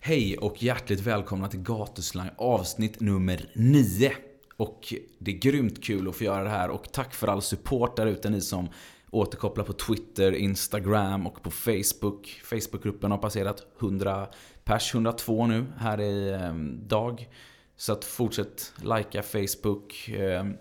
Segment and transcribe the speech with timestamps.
[0.00, 4.12] Hej och hjärtligt välkomna till Gatuslang avsnitt nummer 9.
[4.56, 7.96] Och det är grymt kul att få göra det här och tack för all support
[7.96, 8.68] där ute ni som
[9.10, 12.40] återkopplar på Twitter, Instagram och på Facebook.
[12.44, 14.28] Facebookgruppen har passerat 100
[14.64, 17.28] pers, 102 nu här i ehm, dag.
[17.76, 20.08] Så att fortsätt likea Facebook.
[20.08, 20.56] Ehm,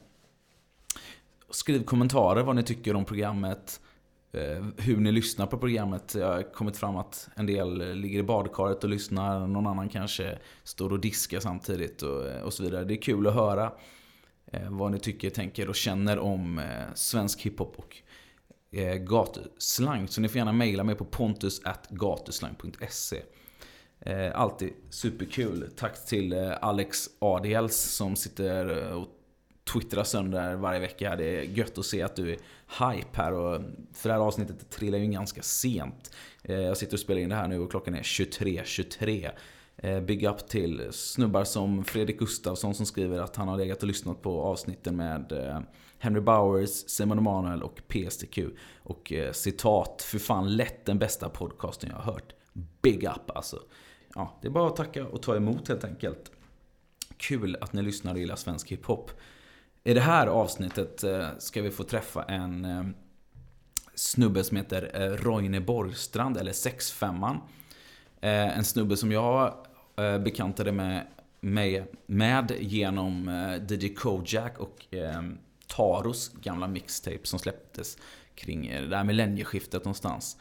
[1.50, 3.82] skriv kommentarer vad ni tycker om programmet.
[4.36, 6.16] Eh, hur ni lyssnar på programmet.
[6.16, 9.48] Jag har kommit fram att en del ligger i badkaret och lyssnar.
[9.48, 12.84] Någon annan kanske står och diskar samtidigt och, eh, och så vidare.
[12.84, 13.72] Det är kul att höra
[14.52, 16.62] eh, vad ni tycker, tänker och känner om
[16.96, 17.98] svensk hiphop och
[19.00, 20.08] gatuslang.
[20.08, 23.22] Så ni får gärna mejla mig på pontus.gatuslang.se.
[24.34, 25.70] Alltid superkul.
[25.76, 29.08] Tack till Alex Adiels som sitter och
[29.74, 31.16] twittra sönder varje vecka.
[31.16, 32.38] Det är gött att se att du är
[32.80, 33.34] hype här.
[33.34, 33.62] Och
[33.94, 36.12] för det här avsnittet trillar ju in ganska sent.
[36.44, 38.62] Eh, jag sitter och spelar in det här nu och klockan är 23.23.
[38.66, 39.32] 23.
[39.78, 43.88] Eh, big up till snubbar som Fredrik Gustafsson som skriver att han har legat och
[43.88, 45.60] lyssnat på avsnitten med eh,
[46.00, 48.40] Henry Bowers, Simon Emanuel och PSTQ.
[48.84, 52.34] Och citat, för fan lätt den bästa podcasten jag har hört.
[52.82, 53.60] Big up alltså.
[54.16, 56.32] Ja, det är bara att tacka och ta emot helt enkelt.
[57.18, 59.12] Kul att ni lyssnar och gillar svensk hiphop.
[59.88, 62.84] I det här avsnittet eh, ska vi få träffa en eh,
[63.96, 67.38] snubbe som heter eh, Roine Borgstrand, eller Sexfemman.
[68.22, 69.54] En snubbe som jag
[69.96, 71.08] bekantade med,
[71.40, 73.30] med, med genom
[73.70, 74.86] DJ Kojak och
[75.68, 77.98] Taros gamla mixtape som släpptes
[78.36, 80.38] kring det här millennieskiftet någonstans.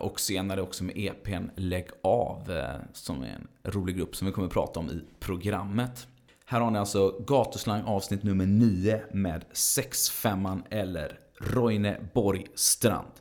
[0.00, 2.62] Och senare också med EPn Lägg av,
[2.92, 6.06] som är en rolig grupp som vi kommer att prata om i programmet.
[6.52, 13.12] Här har ni alltså Gatuslang avsnitt nummer 9 med 6-5 eller Roine Borgstrand.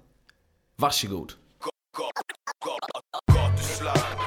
[0.75, 1.33] Varsågod.
[3.33, 4.20] Gatuslang.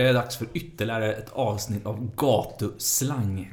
[0.00, 3.52] Är det dags för ytterligare ett avsnitt av Gatuslang.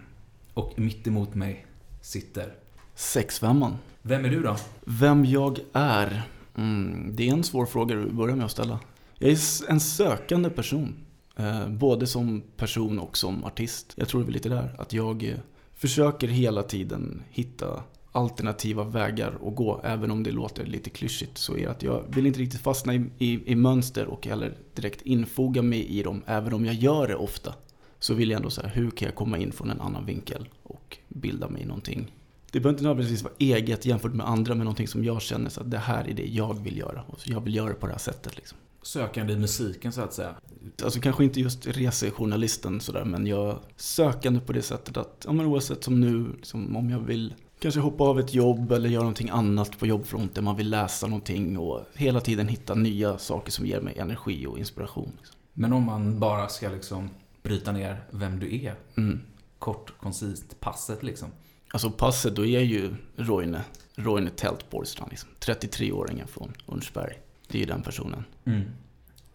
[0.54, 1.66] Och mitt emot mig
[2.02, 2.54] sitter...
[2.96, 3.78] Sexfemman.
[4.02, 4.56] Vem är du då?
[4.86, 6.24] Vem jag är?
[6.58, 8.80] Mm, det är en svår fråga du börjar med att ställa.
[9.18, 9.38] Jag är
[9.70, 10.96] en sökande person.
[11.36, 13.94] Eh, både som person och som artist.
[13.96, 14.76] Jag tror det är lite där.
[14.78, 15.36] Att jag eh,
[15.76, 19.82] försöker hela tiden hitta alternativa vägar att gå.
[19.84, 23.06] Även om det låter lite klyschigt så är att jag vill inte riktigt fastna i,
[23.18, 26.22] i, i mönster och heller direkt infoga mig i dem.
[26.26, 27.54] Även om jag gör det ofta.
[28.00, 30.98] Så vill jag ändå säga, hur kan jag komma in från en annan vinkel och
[31.08, 32.12] bilda mig någonting.
[32.52, 35.62] Det behöver inte nödvändigtvis vara eget jämfört med andra, men någonting som jag känner så
[35.62, 37.04] att det här är det jag vill göra.
[37.08, 38.38] Och jag vill göra det på det här sättet.
[38.38, 38.58] Liksom.
[38.82, 40.36] Sökande i musiken så att säga?
[40.84, 45.46] Alltså kanske inte just resejournalisten sådär, men jag sökande på det sättet att, ja men
[45.46, 49.30] oavsett som nu, liksom, om jag vill Kanske hoppa av ett jobb eller göra någonting
[49.30, 50.44] annat på jobbfronten.
[50.44, 54.60] Man vill läsa någonting och hela tiden hitta nya saker som ger mig energi och
[54.60, 55.12] inspiration.
[55.18, 55.36] Liksom.
[55.54, 57.10] Men om man bara ska liksom
[57.44, 58.76] bryta ner vem du är.
[58.98, 59.20] Mm.
[59.60, 61.30] Kort, koncist, passet liksom.
[61.72, 63.60] Alltså passet, då är jag ju Roine.
[63.96, 65.30] Roine Tältborgstrand liksom.
[65.40, 67.14] 33-åringen från Urnsberg.
[67.48, 68.24] Det är ju den personen.
[68.46, 68.62] Mm.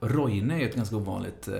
[0.00, 1.54] Roine är ett ganska ovanligt eh,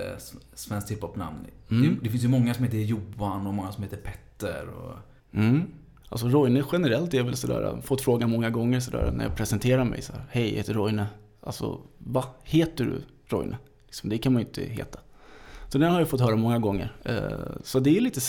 [0.53, 1.37] svenskt hiphop-namn.
[1.69, 1.83] Mm.
[1.83, 4.69] Det, det, finns ju många som heter Johan och många som heter Petter.
[4.69, 4.93] Och...
[5.31, 5.63] Mm.
[6.09, 10.01] Alltså Roine generellt är väl sådär, fått frågan många gånger sådär när jag presenterar mig
[10.01, 11.05] så här, Hej, jag heter Roine.
[11.41, 12.23] Alltså, va?
[12.43, 13.55] Heter du Roine?
[13.85, 14.99] Liksom, det kan man ju inte heta.
[15.69, 16.95] Så den har jag fått höra många gånger.
[17.03, 18.21] Eh, så det är lite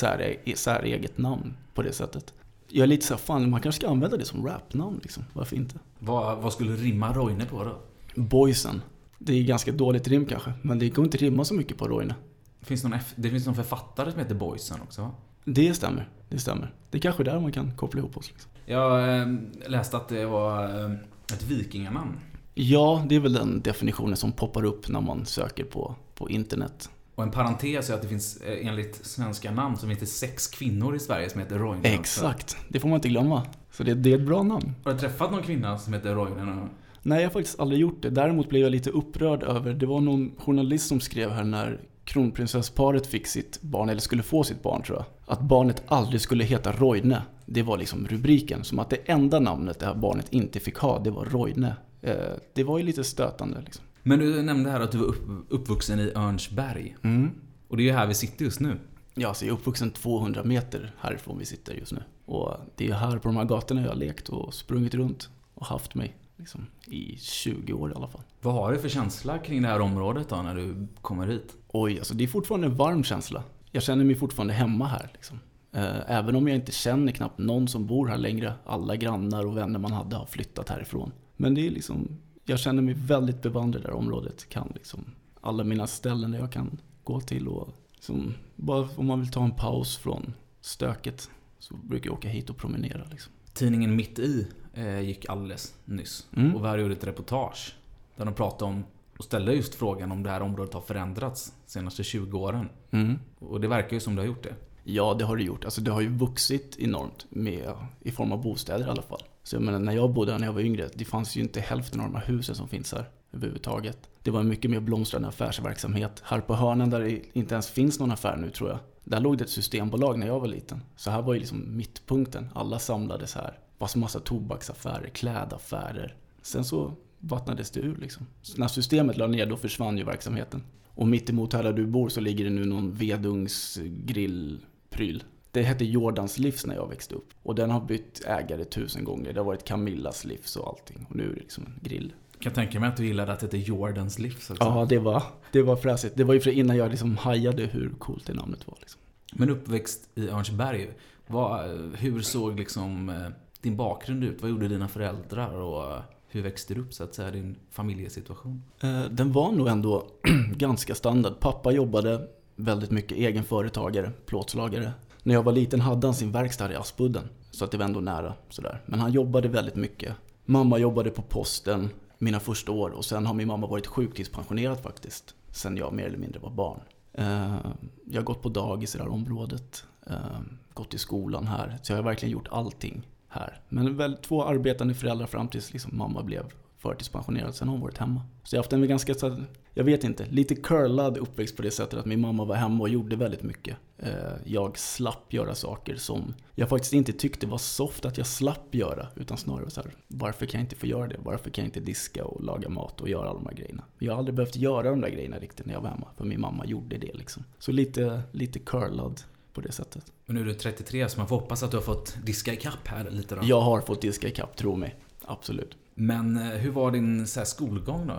[0.57, 2.35] säreget namn på det sättet.
[2.69, 5.25] Jag är lite såhär, fan man kanske ska använda det som rapnamn liksom.
[5.33, 5.79] Varför inte?
[5.99, 7.79] Vad, vad skulle rimma Roine på då?
[8.15, 8.83] Boysen.
[9.19, 12.15] Det är ganska dåligt rim kanske, men det går inte rimma så mycket på Roine.
[12.61, 15.11] Finns någon, det finns någon författare som heter Boysen också va?
[15.45, 16.75] Det stämmer, det stämmer.
[16.91, 18.29] Det är kanske är där man kan koppla ihop oss.
[18.29, 18.51] Liksom.
[18.67, 19.27] Jag eh,
[19.67, 20.93] läste att det var eh,
[21.33, 22.21] ett vikinganamn.
[22.55, 26.91] Ja, det är väl den definitionen som poppar upp när man söker på, på internet.
[27.15, 30.97] Och en parentes är att det finns eh, enligt svenska namn som heter sex kvinnor
[30.97, 31.85] i Sverige som heter Roine.
[31.85, 33.43] Exakt, det får man inte glömma.
[33.71, 34.75] Så det, det är ett bra namn.
[34.85, 36.69] Har du träffat någon kvinna som heter Roine?
[37.03, 38.11] Nej, jag har faktiskt aldrig gjort det.
[38.11, 43.07] Däremot blev jag lite upprörd över, det var någon journalist som skrev här när kronprinsessparet
[43.07, 45.33] fick sitt barn, eller skulle få sitt barn tror jag.
[45.33, 47.17] Att barnet aldrig skulle heta Roine.
[47.47, 48.65] Det var liksom rubriken.
[48.65, 51.73] Som att det enda namnet det här barnet inte fick ha, det var Roine.
[52.03, 52.15] Eh,
[52.55, 53.85] det var ju lite stötande liksom.
[54.03, 56.97] Men du nämnde här att du var upp, uppvuxen i Örnsberg.
[57.03, 57.31] Mm.
[57.69, 58.79] Och det är ju här vi sitter just nu.
[59.15, 62.03] Ja, så jag är uppvuxen 200 meter härifrån vi sitter just nu.
[62.25, 65.67] Och det är här på de här gatorna jag har lekt och sprungit runt och
[65.67, 68.23] haft mig liksom, i 20 år i alla fall.
[68.41, 71.57] Vad har du för känsla kring det här området då när du kommer hit?
[71.69, 73.43] Oj, alltså det är fortfarande en varm känsla.
[73.73, 75.11] Jag känner mig fortfarande hemma här.
[75.15, 75.41] Liksom.
[75.73, 78.53] Eh, Även om jag inte känner knappt någon som bor här längre.
[78.67, 81.13] Alla grannar och vänner man hade har flyttat härifrån.
[81.37, 82.09] Men det är liksom,
[82.45, 84.49] jag känner mig väldigt bevandrad i det här området.
[84.49, 85.05] Kan liksom
[85.41, 89.45] alla mina ställen där jag kan gå till och liksom, bara om man vill ta
[89.45, 93.05] en paus från stöket så brukar jag åka hit och promenera.
[93.11, 93.33] Liksom.
[93.55, 96.27] Tidningen Mitt i eh, gick alldeles nyss.
[96.37, 96.57] Mm.
[96.57, 97.77] Och vi har gjort ett reportage.
[98.17, 98.85] Där de pratade om
[99.19, 102.69] och ställde just frågan om det här området har förändrats de senaste 20 åren.
[102.91, 103.19] Mm.
[103.39, 104.55] Och det verkar ju som det har gjort det.
[104.85, 105.65] Ja, det har det gjort.
[105.65, 109.23] Alltså det har ju vuxit enormt med, i form av bostäder i alla fall.
[109.43, 111.61] Så jag menar, när jag bodde här när jag var yngre, det fanns ju inte
[111.61, 113.99] hälften av de här husen som finns här överhuvudtaget.
[114.23, 116.23] Det var en mycket mer blomstrande affärsverksamhet.
[116.25, 118.79] Här på hörnan där det inte ens finns någon affär nu tror jag.
[119.05, 120.83] Där låg det ett systembolag när jag var liten.
[120.97, 122.49] Så här var ju liksom mittpunkten.
[122.55, 123.51] Alla samlades här.
[123.51, 126.15] Det var så massa tobaksaffärer, klädaffärer.
[126.43, 128.27] Sen så vattnades det ur liksom.
[128.43, 130.63] Så när systemet la ner då försvann ju verksamheten.
[130.87, 135.25] Och mitt emot här där du bor så ligger det nu någon vedugnsgrillpryl.
[135.51, 137.29] Det hette Jordans livs när jag växte upp.
[137.43, 139.33] Och den har bytt ägare tusen gånger.
[139.33, 141.07] Det har varit Camillas livs och allting.
[141.09, 142.13] Och nu är det liksom en grill.
[142.33, 144.71] Jag kan tänka mig att du gillade att det heter Jordans liv så att säga.
[144.71, 145.23] Ja, det var,
[145.53, 146.17] det var fräsigt.
[146.17, 148.77] Det var ju för innan jag liksom hajade hur coolt det namnet var.
[148.81, 149.01] Liksom.
[149.33, 150.91] Men uppväxt i Örnsberg.
[151.27, 153.29] Vad, hur såg liksom eh,
[153.61, 154.43] din bakgrund ut?
[154.43, 155.55] Vad gjorde dina föräldrar?
[155.55, 157.31] Och hur växte du upp så att säga?
[157.31, 158.63] Din familjesituation?
[158.81, 160.07] Eh, den var nog ändå
[160.57, 161.41] ganska standard.
[161.41, 164.93] Pappa jobbade väldigt mycket egen företagare, plåtslagare.
[165.23, 167.29] När jag var liten hade han sin verkstad i Aspudden.
[167.51, 168.35] Så att det var ändå nära.
[168.49, 168.83] Sådär.
[168.87, 170.15] Men han jobbade väldigt mycket.
[170.45, 171.89] Mamma jobbade på posten
[172.19, 175.35] mina första år och sen har min mamma varit sjuktidspensionerad faktiskt.
[175.51, 176.81] Sen jag mer eller mindre var barn.
[177.13, 177.57] Eh,
[178.05, 179.85] jag har gått på dagis i det här området.
[180.07, 180.41] Eh,
[180.75, 181.79] gått i skolan här.
[181.83, 183.61] Så jag har verkligen gjort allting här.
[183.69, 186.45] Men väl två arbetande föräldrar fram tills liksom mamma blev
[186.79, 187.55] förtidspensionerad.
[187.55, 188.23] Sen har hon varit hemma.
[188.45, 189.37] Så jag har haft en ganska, så
[189.75, 192.89] jag vet inte, lite curlad uppväxt på det sättet att min mamma var hemma och
[192.89, 193.77] gjorde väldigt mycket.
[193.99, 194.11] Eh,
[194.45, 199.07] Jag slapp göra saker som jag faktiskt inte tyckte var soft att jag slapp göra.
[199.17, 201.17] Utan snarare så här, varför kan jag inte få göra det?
[201.19, 203.85] Varför kan jag inte diska och laga mat och göra alla de här grejerna?
[203.99, 206.09] Jag har aldrig behövt göra de där grejerna riktigt när jag var hemma.
[206.17, 207.45] För min mamma gjorde det liksom.
[207.59, 209.21] Så lite, lite curlad
[209.61, 210.13] på det sättet.
[210.29, 212.89] Och nu är du 33 så man får hoppas att du har fått diska ikapp
[212.89, 213.41] här lite då.
[213.45, 214.97] Jag har fått diska ikapp, tro mig.
[215.25, 215.77] Absolut.
[215.95, 218.13] Men eh, hur var din så här, skolgång då?
[218.13, 218.19] eh,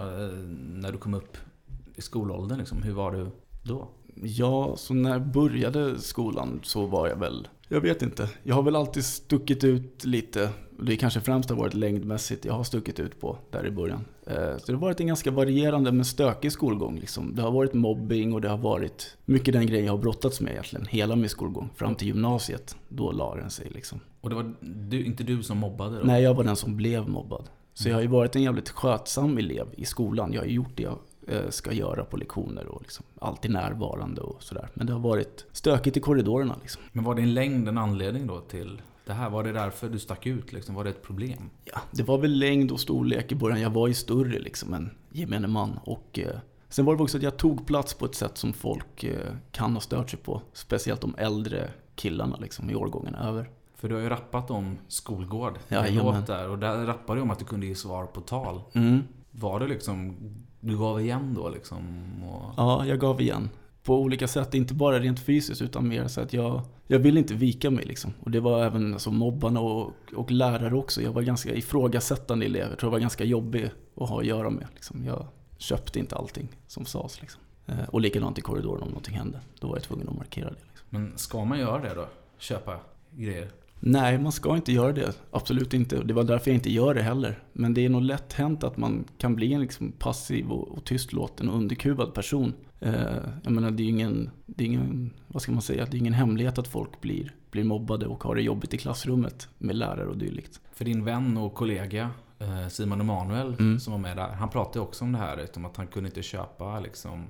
[0.74, 1.38] När du kom upp
[1.96, 2.82] i skolåldern liksom?
[2.84, 3.28] Hur var du
[3.64, 3.88] då?
[4.24, 8.30] Ja, så när jag började skolan så var jag väl, jag vet inte.
[8.44, 10.50] Jag har väl alltid stuckit ut lite.
[10.82, 14.06] Det kanske främst har varit längdmässigt jag har stuckit ut på där i början.
[14.30, 17.00] Eh, Så det har varit en ganska varierande men stökig skolgång.
[17.00, 17.36] Liksom.
[17.36, 20.52] Det har varit mobbing och det har varit mycket den grejen jag har brottats med
[20.52, 20.86] egentligen.
[20.86, 21.70] Hela min skolgång.
[21.76, 22.76] Fram till gymnasiet.
[22.90, 24.00] Då la den sig liksom.
[24.22, 26.04] Och det var du, inte du som mobbade då?
[26.04, 27.50] Nej, jag var den som blev mobbad.
[27.74, 30.34] Så jag har ju varit en jävligt skötsam elev i skolan.
[30.34, 30.98] Jag har gjort det jag
[31.28, 34.70] eh, ska göra på lektioner och liksom alltid närvarande och sådär.
[34.74, 36.82] Men det har varit stökigt i korridorerna liksom.
[36.92, 39.30] Men var din längd en anledning då till det här?
[39.30, 40.76] Var det därför du stack ut liksom?
[40.76, 41.50] Var det ett problem?
[41.66, 43.62] Ja, det var väl längd och storlek i början.
[43.62, 45.80] Jag var ju större liksom än gemene man.
[45.84, 46.36] Och eh,
[46.70, 49.74] sen var det också att jag tog plats på ett sätt som folk eh, kan
[49.74, 50.42] ha stört sig på.
[50.54, 53.50] Speciellt de äldre killarna liksom i årgången över.
[53.76, 55.60] För du har ju rappat om skolgård.
[55.68, 56.50] Ja, låt där.
[56.50, 58.62] Och där rappade du om att du kunde ge svar på tal.
[58.74, 59.04] Mm.
[59.32, 60.16] Var det liksom...
[60.60, 62.14] Du gav igen då liksom?
[62.24, 62.54] Och...
[62.58, 63.50] Ja, jag gav igen.
[63.84, 67.34] På olika sätt, inte bara rent fysiskt utan mer så att jag, jag ville inte
[67.34, 68.14] vika mig liksom.
[68.20, 71.02] Och det var även alltså, mobbarna och, och lärare också.
[71.02, 72.70] Jag var ganska ifrågasättande elev.
[72.70, 74.68] Jag tror jag var ganska jobbig att ha att göra med.
[74.74, 75.06] Liksom.
[75.06, 75.26] Jag
[75.58, 77.22] köpte inte allting som sades.
[77.22, 77.42] Liksom.
[77.68, 79.40] Eh, Och likadant i korridoren om någonting hände.
[79.60, 80.56] Då var jag tvungen att markera det.
[80.70, 80.88] Liksom.
[80.90, 82.08] Men ska man göra det då?
[82.38, 82.80] Köpa
[83.12, 83.50] grejer?
[83.80, 85.18] Nej, man ska inte göra det.
[85.32, 86.04] Absolut inte.
[86.04, 87.44] Det var därför jag inte gör det heller.
[87.54, 90.86] Men det är nog lätt hänt att man kan bli en liksom passiv och, och
[90.86, 92.54] tystlåten och underkuvad person.
[92.80, 96.00] Eh, jag menar, det är ingen, det är ingen, vad ska man säga, det är
[96.00, 100.08] ingen hemlighet att folk blir, blir mobbade och har det jobbigt i klassrummet med lärare
[100.08, 100.62] och dylikt.
[100.74, 102.10] För din vän och kollega
[102.40, 103.80] eh, Simon Emanuel Mm.
[103.80, 104.30] som var med där.
[104.30, 105.38] Han pratade också om det här.
[105.38, 107.26] Utom att han kunde inte köpa liksom,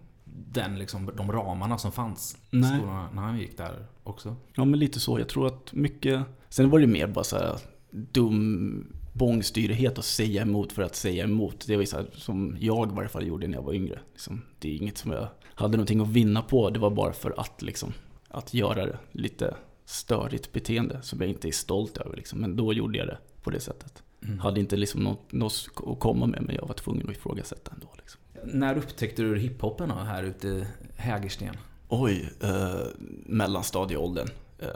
[0.52, 4.36] den, liksom, de ramarna som fanns i skolan när han gick där också.
[4.54, 5.20] Ja, men lite så.
[5.20, 6.24] Jag tror att mycket...
[6.50, 7.58] Sen var det mer bara så här
[7.92, 8.86] dum
[9.20, 11.68] bångstyrighet att säga emot för att säga emot.
[11.68, 14.00] Det var så här, som jag i varje fall gjorde när jag var yngre.
[14.12, 16.70] Liksom, det är inget som jag hade någonting att vinna på.
[16.70, 17.94] Det var bara för att liksom,
[18.28, 18.98] att göra det.
[19.12, 22.18] Lite störigt beteende som jag inte är stolt över.
[22.18, 22.40] Liksom.
[22.40, 24.04] Men då gjorde jag det på det sättet.
[24.24, 24.40] Mm.
[24.40, 27.88] Hade inte liksom något, något att komma med, men jag var tvungen att ifrågasätta ändå.
[27.98, 28.22] Liksom.
[28.44, 31.56] När upptäckte du hiphopen här ute i Hägersten?
[31.88, 32.88] Oj, eh,
[33.26, 34.28] mellanstadieåldern.
[34.60, 34.68] Eh,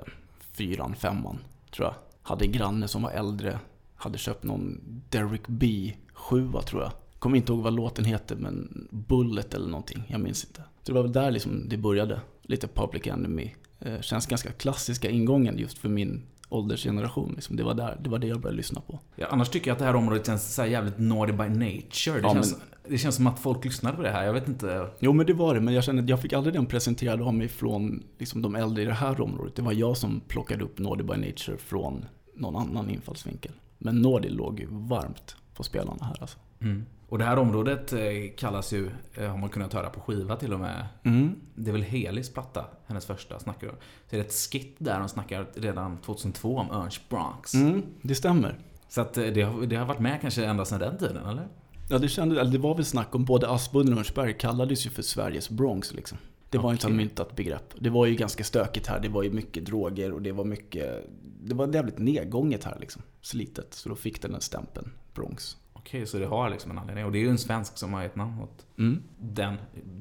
[0.52, 1.38] fyran, femman,
[1.76, 1.96] tror jag.
[2.22, 3.60] Hade en granne som var äldre.
[4.04, 6.92] Hade köpt någon Derek B 7 tror jag.
[7.20, 10.04] Kommer inte ihåg vad låten heter, men Bullet eller någonting.
[10.08, 10.62] Jag minns inte.
[10.62, 12.22] Så det var väl där liksom det började.
[12.42, 13.52] Lite Public Enemy.
[13.80, 17.32] Eh, känns ganska klassiska ingången just för min åldersgeneration.
[17.36, 17.56] Liksom.
[17.56, 19.00] Det, var där, det var det jag började lyssna på.
[19.16, 22.22] Ja, annars tycker jag att det här området känns så jävligt naughty by nature.
[22.22, 22.56] Det, Ja, känns,
[22.88, 24.24] det känns som att folk lyssnade på det här.
[24.26, 24.88] Jag vet inte.
[25.00, 27.34] Jo men det var det, men jag kände att jag fick aldrig den presenterad av
[27.34, 29.56] mig från liksom, de äldre i det här området.
[29.56, 32.06] Det var jag som plockade upp Naughty by Nature från
[32.36, 33.52] någon annan infallsvinkel.
[33.84, 36.38] Men Naughty låg ju varmt på spelarna här alltså.
[36.62, 36.86] Mm.
[37.10, 38.00] Och det här området eh,
[38.38, 40.88] kallas ju, eh, har man kunnat höra på skiva till och med.
[41.04, 41.36] Mm.
[41.56, 43.74] Det är väl Helis platta, hennes första, snackar de.
[44.10, 47.54] Så är det ett skit där de snackar redan 2002 om Ernst Bronx.
[47.54, 48.60] Mm, det stämmer.
[48.88, 51.48] Så att eh, det har, det har varit med kanske ända sedan den tiden, eller?
[51.90, 55.02] Ja, det, kände, det var väl snack om både Aspudden och Örnsberg kallades ju för
[55.02, 56.18] Sveriges Bronx liksom.
[56.54, 56.94] Det var inte Okej.
[56.96, 57.74] ett myntat begrepp.
[57.80, 59.00] Det var ju ganska stökigt här.
[59.00, 61.10] Det var ju mycket droger och det var mycket...
[61.44, 63.02] Det var jävligt nedgånget här liksom.
[63.22, 63.74] Slitet.
[63.74, 64.92] Så då fick den den stämpeln.
[65.14, 65.58] Bronx.
[65.74, 67.06] Okej, så det har liksom en anledning.
[67.06, 69.02] Och det är ju en svensk som har gett namn åt Mm.
[69.20, 69.56] den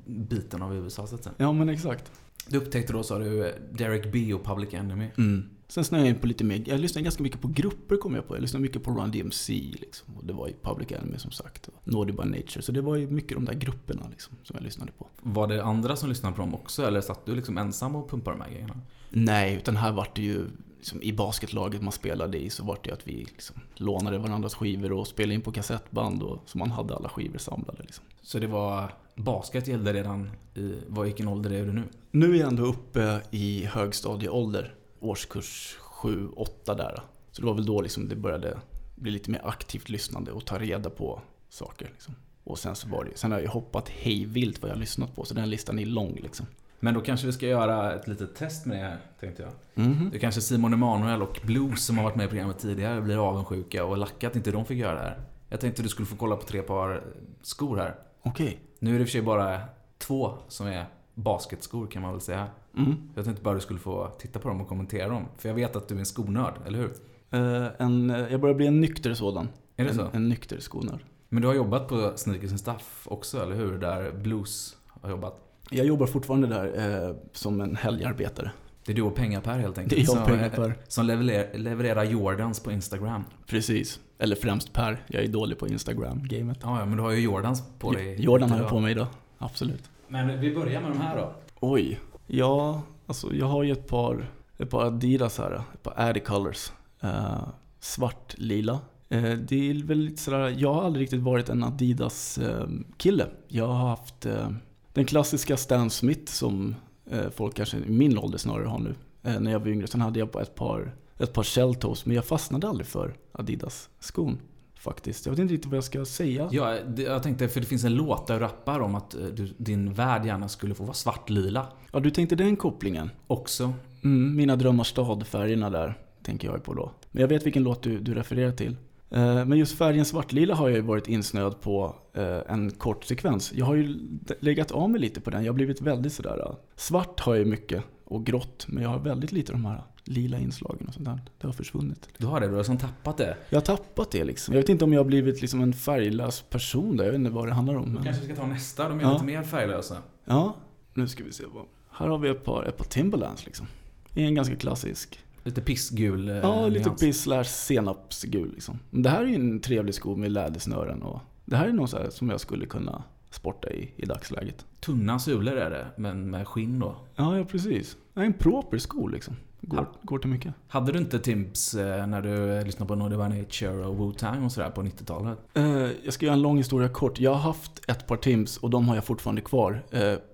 [0.07, 1.35] biten av USA, så att säga.
[1.39, 2.13] Ja, men exakt.
[2.49, 5.07] Du upptäckte då, sa du, Derek B och Public Enemy.
[5.19, 5.51] Mm.
[5.73, 8.29] Sen snöade jag in på lite mer, jag lyssnade ganska mycket på grupper kom jag
[8.29, 8.37] på.
[8.37, 10.17] Jag lyssnade mycket på Run DMC liksom.
[10.17, 11.69] Och det var ju Public Enemy som sagt.
[11.69, 12.63] Och Naughty by Nature.
[12.63, 15.07] Så det var ju mycket de där grupperna liksom, som jag lyssnade på.
[15.23, 18.37] Var det andra som lyssnade på dem också, eller satt du liksom ensam och pumpade
[18.37, 18.81] de här grejerna?
[19.11, 20.47] Nej, utan här var det ju
[20.79, 24.55] liksom, i basketlaget man spelade i så var det ju att vi liksom, lånade varandras
[24.55, 28.05] skivor och spelade in på kassettband och så man hade alla skivor samlade liksom.
[28.23, 28.95] Så det var...
[29.15, 30.75] Basket gällde redan i...
[30.87, 31.83] Vad, vilken ålder är du nu?
[32.11, 37.03] Nu är jag ändå uppe i högstadieålder, årskurs 7-8 där.
[37.31, 38.59] Så det var väl då liksom det började
[38.95, 41.89] bli lite mer aktivt lyssnande och ta reda på saker.
[41.93, 42.15] Liksom.
[42.45, 45.15] Och sen så var det Sen har jag hoppat hej vilt vad jag har lyssnat
[45.15, 46.47] på, så den listan är lång liksom.
[46.81, 49.53] Men då kanske vi ska göra ett litet test med det här, tänkte jag.
[49.87, 50.11] Mhm.
[50.13, 53.85] Det kanske Simon Emanuel och Blues som har varit med i programmet tidigare blir avundsjuka
[53.85, 55.21] och lacka att inte de fick göra det här.
[55.49, 57.05] Jag tänkte du skulle få kolla på tre par
[57.43, 57.95] skor här.
[58.23, 58.61] Okej.
[58.79, 59.61] Nu är det i och för sig bara
[59.99, 62.47] två som är basketskor kan man väl säga.
[62.77, 62.95] Mm.
[63.15, 65.25] Jag tänkte bara du skulle få titta på dem och kommentera dem.
[65.39, 66.93] För jag vet att du är en skonörd, eller hur?
[67.31, 69.49] Eh, en, eh, jag börjar bli en nykter sådan.
[69.77, 70.09] Är det en, så?
[70.13, 71.05] En nykter skonörd.
[71.29, 73.79] Men du har jobbat på Sneakers and Stuff också, eller hur?
[73.79, 75.35] Där Blues har jobbat.
[75.71, 78.51] Jag jobbar fortfarande där eh, som en helgarbetare.
[78.85, 79.91] Det är du och Pengar-Per helt enkelt.
[79.91, 80.75] Det är jag som, pengar för.
[80.89, 83.25] Som levererar, levererar Jordans på Instagram.
[83.47, 84.01] Precis.
[84.19, 85.05] Eller främst Per.
[85.07, 86.59] Jag är dålig på Instagram-gamet.
[86.63, 88.23] Ja, ja, men du har ju Jordans på dig.
[88.23, 89.07] Jordan har jag på mig idag.
[89.39, 89.91] Absolut.
[90.09, 91.35] Men vi börjar med de här då.
[91.61, 92.01] Oj.
[92.35, 95.63] Ja, alltså jag har ju ett par, ett par Adidas här.
[95.75, 96.73] Ett par Addy Colors.
[97.01, 97.49] Eh,
[97.81, 98.81] svart, lila.
[99.09, 103.25] Eh, det är väl lite sådär, jag har aldrig riktigt varit en Adidas-kille.
[103.25, 104.51] Eh, jag har haft eh,
[104.93, 106.75] den klassiska Stan Smith som
[107.11, 108.95] eh, folk kanske i min ålder snarare har nu.
[109.23, 109.87] Eh, när jag var yngre.
[109.87, 114.39] Sen hade jag ett par, ett par Shelltoes, men jag fastnade aldrig för Adidas-skon.
[114.83, 115.27] Faktiskt.
[115.27, 116.49] Jag vet inte riktigt vad jag ska säga.
[116.53, 119.21] Ja, det, jag tänkte, för det finns en låt där du rappar om att eh,
[119.21, 121.67] du, din värld gärna skulle få vara svartlila.
[121.93, 123.11] Ja, du tänkte den kopplingen?
[123.27, 123.73] Också.
[124.05, 126.93] Mm, mina drömmar stad-färgerna där, tänker jag på då.
[127.11, 128.77] Men jag vet vilken låt du, du refererar till.
[129.11, 133.53] Eh, Men just färgen svartlila har jag ju varit insnöad på eh, en kort sekvens.
[133.53, 133.99] Jag har ju
[134.41, 135.45] legat av mig lite på den.
[135.45, 136.57] Jag har blivit väldigt sådär...
[136.77, 140.39] Svart har jag ju mycket och grått, men jag har väldigt lite de här lila
[140.39, 141.21] inslagen och sånt där.
[141.41, 142.09] Det har försvunnit.
[142.19, 143.37] Du har det, du har som tappat det.
[143.49, 144.55] Jag har tappat det liksom.
[144.55, 147.05] Jag vet inte om jag har blivit liksom en färglös person där.
[147.05, 147.85] Jag vet inte vad det handlar om.
[147.85, 148.05] Du Men...
[148.05, 149.13] kanske ska ta nästa, de är Ja.
[149.13, 149.97] lite mer färglösa.
[150.25, 150.57] Ja,
[150.95, 151.45] nu ska vi se.
[151.55, 151.65] Vad...
[151.91, 153.67] Här har vi ett par, ett par Timberlands liksom.
[154.15, 157.01] Det är en ganska klassisk Lite pissgul eh, Ja, lite nyans.
[157.01, 158.79] piss slash senapsgul liksom.
[158.91, 161.99] Men det här är ju en trevlig sko med lädersnören och det här är så
[161.99, 164.67] här som jag skulle kunna sporta i i dagsläget.
[164.81, 166.97] Tunna sulor är det, men med skinn då.
[167.17, 167.97] Ja, ja precis.
[168.15, 169.37] Det är en proper sko liksom.
[169.65, 170.55] Går, går till mycket.
[170.69, 174.53] Hade du inte Timps eh, när du eh, lyssnade på by Nature och Wu-Tang och
[174.53, 175.39] sådär på 90-talet?
[175.55, 175.65] Eh,
[176.05, 177.21] jag ska göra en lång historia kort.
[177.21, 179.83] Jag har haft ett par Tims och de har jag fortfarande kvar.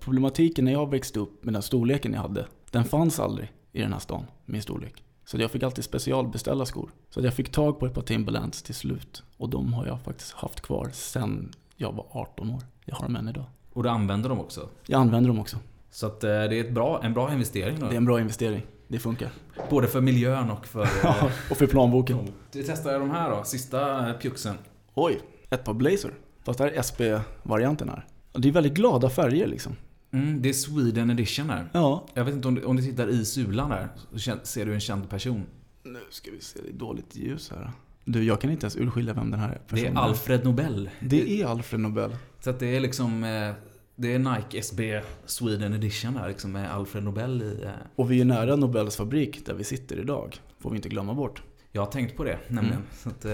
[0.01, 3.93] Problematiken när jag växte upp med den storleken jag hade, den fanns aldrig i den
[3.93, 5.05] här stan, min storlek.
[5.25, 6.91] Så jag fick alltid specialbeställa skor.
[7.11, 9.23] Så jag fick tag på ett par Timberlands till slut.
[9.37, 12.63] Och de har jag faktiskt haft kvar sen jag var 18 år.
[12.85, 13.45] Jag har dem än idag.
[13.73, 14.69] Och du använder dem också.
[14.87, 15.57] Jag använder dem också.
[15.91, 17.87] Så det är ett bra, en bra investering då.
[17.87, 18.63] Det är en bra investering.
[18.89, 19.31] Det funkar.
[19.71, 20.89] Både för miljön och för...
[21.03, 22.19] Ja, och för plånboken.
[22.53, 24.55] Vi testar de här då, sista pjuxen.
[24.95, 26.11] Oj, ett par Blazer.
[26.45, 28.07] Fast det här är SP-varianten här.
[28.33, 29.77] Det är väldigt glada färger liksom.
[30.13, 31.69] Mm, det är Sweden edition här.
[31.73, 32.07] Ja.
[32.15, 34.81] Jag vet inte om du, om du tittar i sulan där, så ser du en
[34.81, 35.47] känd person.
[35.83, 37.71] Nu ska vi se, det är dåligt ljus här.
[38.05, 40.91] Du, jag kan inte ens urskilja vem den här Det personen är Alfred Nobel.
[41.01, 42.17] Det är Alfred Nobel.
[42.41, 43.25] Så att det är liksom...
[43.25, 43.53] eh,
[44.01, 47.63] Det är Nike SB Sweden Edition där liksom med Alfred Nobel i...
[47.65, 50.37] eh, Och vi är nära Nobels fabrik där vi sitter idag.
[50.59, 51.43] Får vi inte glömma bort.
[51.73, 52.83] Jag har tänkt på det nämligen.
[53.05, 53.05] Mm.
[53.05, 53.25] Att,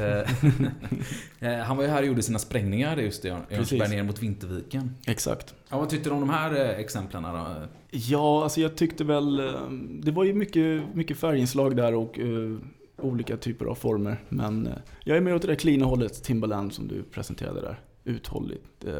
[1.40, 3.28] eh, eh, han var ju här och gjorde sina sprängningar just i.
[3.28, 4.94] Örnsköldsvik ner mot Vinterviken.
[5.06, 5.54] Exakt.
[5.68, 7.46] Ja, vad tyckte du om de här eh, exemplen då?
[7.90, 9.36] Ja, alltså jag tyckte väl...
[10.02, 12.56] Det var ju mycket, mycket färginslag där och eh,
[12.98, 14.22] olika typer av former.
[14.28, 14.72] Men eh,
[15.04, 17.80] jag är mer åt det där cleana hållet, Timbaland, som du presenterade där.
[18.04, 18.92] Uthålligt eh,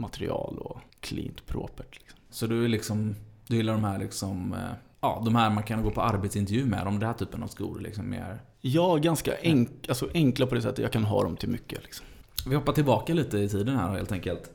[0.00, 1.98] material och cleant propert.
[1.98, 2.18] Liksom.
[2.30, 3.14] Så du är liksom...
[3.46, 4.52] Du gillar de här liksom...
[4.52, 4.58] eh,
[5.02, 6.84] Ja, de här man kan gå på arbetsintervju med.
[6.86, 8.40] De där typen av skor liksom mer...
[8.60, 11.82] Ja, ganska enk, alltså enkla på det sättet jag kan ha dem till mycket.
[11.82, 12.06] Liksom.
[12.46, 14.50] Vi hoppar tillbaka lite i tiden här helt enkelt.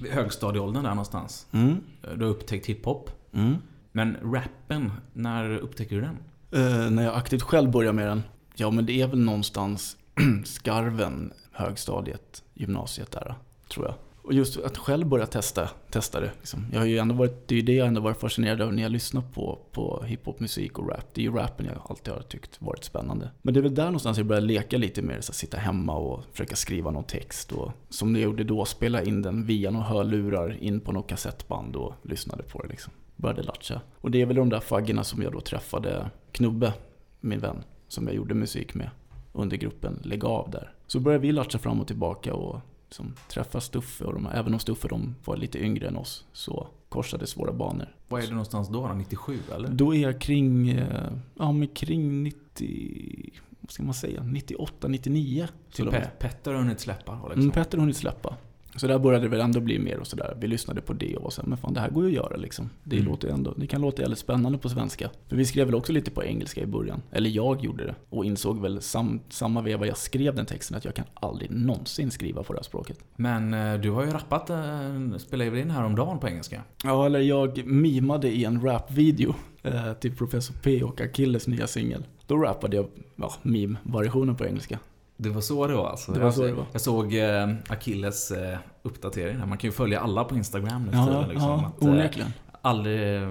[0.00, 1.46] Vid högstadieåldern där någonstans.
[1.52, 1.80] Mm.
[2.16, 3.10] Du har upptäckt hiphop.
[3.32, 3.56] Mm.
[3.92, 6.16] Men rappen, när upptäcker du den?
[6.62, 8.22] Eh, när jag aktivt själv börjar med den?
[8.54, 9.96] Ja, men det är väl någonstans
[10.44, 13.34] skarven, högstadiet, gymnasiet där,
[13.68, 13.94] tror jag.
[14.30, 16.30] Och just att själv börja testa, testa det.
[16.38, 16.66] Liksom.
[16.72, 18.82] Jag har ju ändå varit, det är ju det jag ändå varit fascinerad av när
[18.82, 21.14] jag lyssnar på, på hiphopmusik och rap.
[21.14, 23.30] Det är ju rappen jag alltid har tyckt varit spännande.
[23.42, 26.24] Men det är väl där någonstans jag började leka lite mer, så sitta hemma och
[26.32, 27.52] försöka skriva någon text.
[27.52, 31.76] Och, som jag gjorde då, spela in den via några hörlurar in på något kassettband
[31.76, 32.92] och lyssnade på det liksom.
[33.16, 33.80] Började latcha.
[33.94, 36.72] Och det är väl de där faggorna som jag då träffade Knubbe,
[37.20, 38.90] min vän, som jag gjorde musik med
[39.32, 40.72] under gruppen Lägg av där.
[40.86, 42.60] Så började vi latcha fram och tillbaka och
[42.90, 46.68] liksom träffa Stuffe och de även om Stuffe de var lite yngre än oss så
[46.88, 47.94] korsades våra banor.
[48.08, 48.88] Var är du någonstans då?
[48.88, 48.94] då?
[48.94, 49.68] 97 eller?
[49.68, 55.48] Då är jag kring, eh, ja men kring 90, vad ska man säga, 98, 99
[55.72, 57.42] Så Petter har hunnit släppa då, liksom.
[57.42, 58.36] Mm, Petter har hunnit släppa.
[58.76, 60.36] Så där började det väl ändå bli mer och sådär.
[60.40, 62.14] Vi lyssnade på det och var så här, men fan det här går ju att
[62.24, 62.70] göra liksom.
[62.84, 63.08] Det, Mm.
[63.08, 65.10] låter ändå, det kan låta jävligt spännande på svenska.
[65.28, 67.02] För vi skrev väl också lite på engelska i början.
[67.10, 67.94] Eller jag gjorde det.
[68.10, 72.10] Och insåg väl sam, samma veva jag skrev den texten att jag kan aldrig någonsin
[72.10, 72.98] skriva på det här språket.
[73.16, 76.62] Men eh, du har ju rappat, eh, spelade ju in häromdagen på engelska.
[76.84, 82.04] Ja, eller jag mimade i en rapvideo eh, till Professor P och Achilles nya singel.
[82.26, 84.78] Då rappade jag, ja, meme-variationen på engelska.
[85.22, 86.12] Det var så det var alltså?
[86.12, 86.66] Det var så det var.
[86.72, 89.46] Jag såg eh, Achilles eh, uppdatering här.
[89.46, 91.48] Man kan ju följa alla på Instagram nu Ja, tiden, liksom.
[91.48, 92.32] ja att, eh, onekligen.
[92.62, 93.28] aldrig,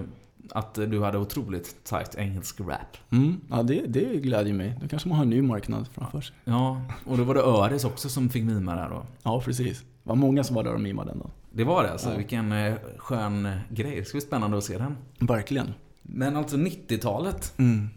[0.52, 2.98] att du hade otroligt tight engelsk rap.
[3.12, 4.76] Mm, ja, det, det glädjer mig.
[4.82, 6.36] Då kanske man har en ny marknad framför sig.
[6.44, 9.06] Ja, och då var det Öres också som fick mima där då.
[9.24, 9.80] Ja, precis.
[9.80, 11.30] Det var många som var där och mimade ändå.
[11.52, 12.10] Det var det alltså.
[12.10, 12.18] Ja.
[12.18, 13.96] Vilken eh, skön grej.
[13.96, 14.98] Det ska bli spännande att se den.
[15.20, 15.74] Verkligen.
[16.02, 17.54] Men alltså 90-talet.
[17.58, 17.90] Mm.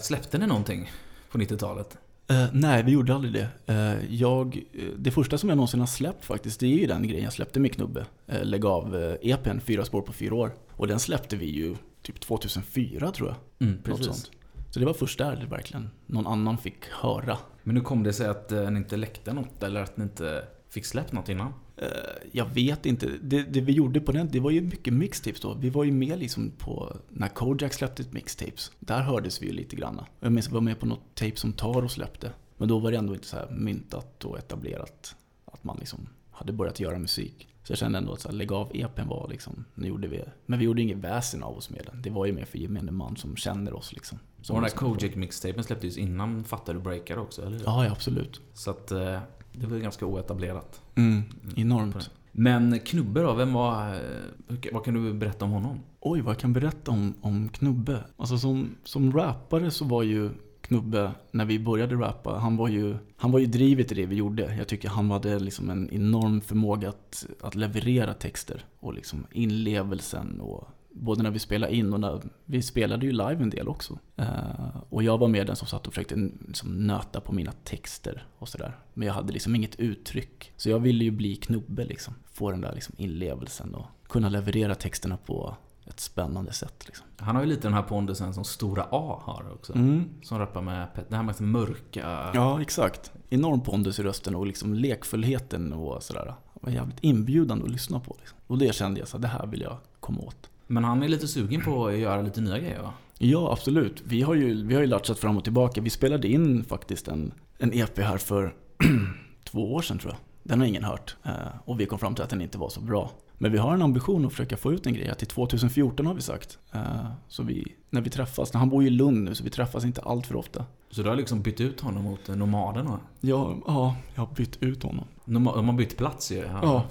[0.00, 0.90] Släppte ni någonting
[1.30, 1.98] på 90-talet?
[2.28, 3.48] Eh, nej, vi gjorde aldrig det.
[3.66, 7.08] Eh, jag, eh, det första som jag någonsin har släppt faktiskt, det är ju den
[7.08, 8.06] grejen jag släppte med Knubbe.
[8.32, 10.52] Uh, lägg av uh, EPn, Fyra spår på fyra år.
[10.70, 13.68] Och den släppte vi ju typ 2004 tror jag.
[13.68, 14.30] Mm, Något sånt.
[14.70, 17.38] Så det var först där det verkligen någon annan fick höra.
[17.62, 20.84] Men hur kom det sig att ni inte läckte något eller att ni inte fick
[20.84, 21.52] släppt något innan?
[21.76, 21.88] Eh,
[22.32, 23.10] jag vet inte.
[23.22, 25.54] Det, det vi gjorde på den, det var ju mycket mixtapes då.
[25.54, 28.72] Vi var ju med liksom på, när Kojak släppte mixtapes.
[28.78, 30.00] Där hördes vi ju lite grann.
[30.20, 32.32] Jag minns att vi var med på något tape som Taro släppte.
[32.56, 36.52] Men då var det ändå inte så här myntat och etablerat att man liksom hade
[36.52, 37.48] börjat göra musik.
[37.62, 40.24] Så jag kände ändå att så här, lägg av EPn var liksom, nu gjorde vi
[40.46, 42.02] Men vi gjorde inget väsen av oss med den.
[42.02, 44.18] Det var ju mer för gemene man som känner oss liksom.
[44.42, 44.70] Så den där.
[44.70, 47.60] Kojak-mixtapen släpptes innan Fattar du breakade också, eller?
[47.64, 48.40] Ja, ja, absolut.
[48.54, 49.20] Så att eh,
[49.56, 50.80] det var ju ganska oetablerat.
[50.94, 51.60] Mm, det.
[51.60, 52.10] enormt.
[52.32, 53.94] Men Knubbe då, vem var...
[53.94, 55.80] eh, Vad kan du berätta om honom?
[56.00, 58.04] Oj, vad jag kan berätta om, om Knubbe?
[58.16, 62.96] Alltså som, som rappare så var ju Knubbe, när vi började rappa, han var ju,
[63.16, 64.54] han var ju drivet i det vi gjorde.
[64.58, 70.40] Jag tycker han hade liksom en enorm förmåga att, att leverera texter och liksom inlevelsen
[70.40, 70.68] och
[71.00, 73.98] både när vi spelade in och när vi spelade ju live en del också.
[74.16, 78.26] Eh, och jag var med den som satt och försökte liksom nöta på mina texter
[78.38, 78.78] och sådär.
[78.94, 80.52] Men jag hade liksom inget uttryck.
[80.56, 82.14] Så jag ville ju bli Knubbe liksom.
[82.32, 85.56] Få den där liksom inlevelsen och kunna leverera texterna på
[85.86, 87.06] ett spännande sätt liksom.
[87.16, 89.74] Han har ju lite den här pondusen som Stora A har också.
[89.74, 90.04] Mm.
[90.22, 92.30] Som rappar med det här med mörka...
[92.34, 93.12] Ja, exakt.
[93.30, 96.24] Enorm pondus i rösten och liksom lekfullheten och sådär.
[96.24, 98.16] Det var jävligt inbjudande att lyssna på.
[98.18, 98.38] Liksom.
[98.46, 100.50] Och det kände jag så det här vill jag komma åt.
[100.66, 102.92] Men han är lite sugen på att göra lite nya grejer va?
[103.18, 104.02] Ja, absolut.
[104.04, 105.80] Vi har ju, vi har ju latchat fram och tillbaka.
[105.80, 108.54] Vi spelade in faktiskt en, en EP här för
[109.44, 110.18] två år sedan tror jag.
[110.42, 111.16] Den har ingen hört.
[111.24, 111.32] Eh,
[111.64, 113.10] Och vi kom fram till att den inte var så bra.
[113.38, 115.14] Men vi har en ambition att försöka få ut en grej.
[115.18, 116.58] Till 2014 har vi sagt.
[116.72, 119.84] Eh, Så vi, när vi träffas, han bor ju i Lund nu så vi träffas
[119.84, 120.64] inte allt för ofta.
[120.90, 122.98] Så du har liksom bytt ut honom mot Nomaden va?
[123.20, 125.04] Ja, ja, jag har bytt ut honom.
[125.24, 126.36] De har bytt plats ju.
[126.62, 126.84] Ja.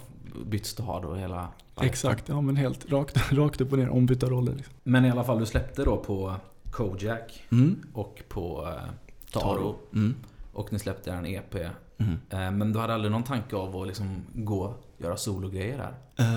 [0.45, 1.47] Bytt stad och hela...
[1.81, 4.53] Exakt, ja men helt rakt, rakt upp och ner, ombytta roller.
[4.55, 4.73] Liksom.
[4.83, 6.35] Men i alla fall, du släppte då på
[6.71, 7.75] Kojak Mm.
[7.93, 8.89] och på eh,
[9.31, 9.75] Taro.
[9.93, 10.15] Mm.
[10.53, 11.55] Och ni släppte en EP.
[11.97, 12.13] Mm.
[12.29, 15.93] Eh, Men du hade aldrig någon tanke av att liksom gå göra sologrejer här?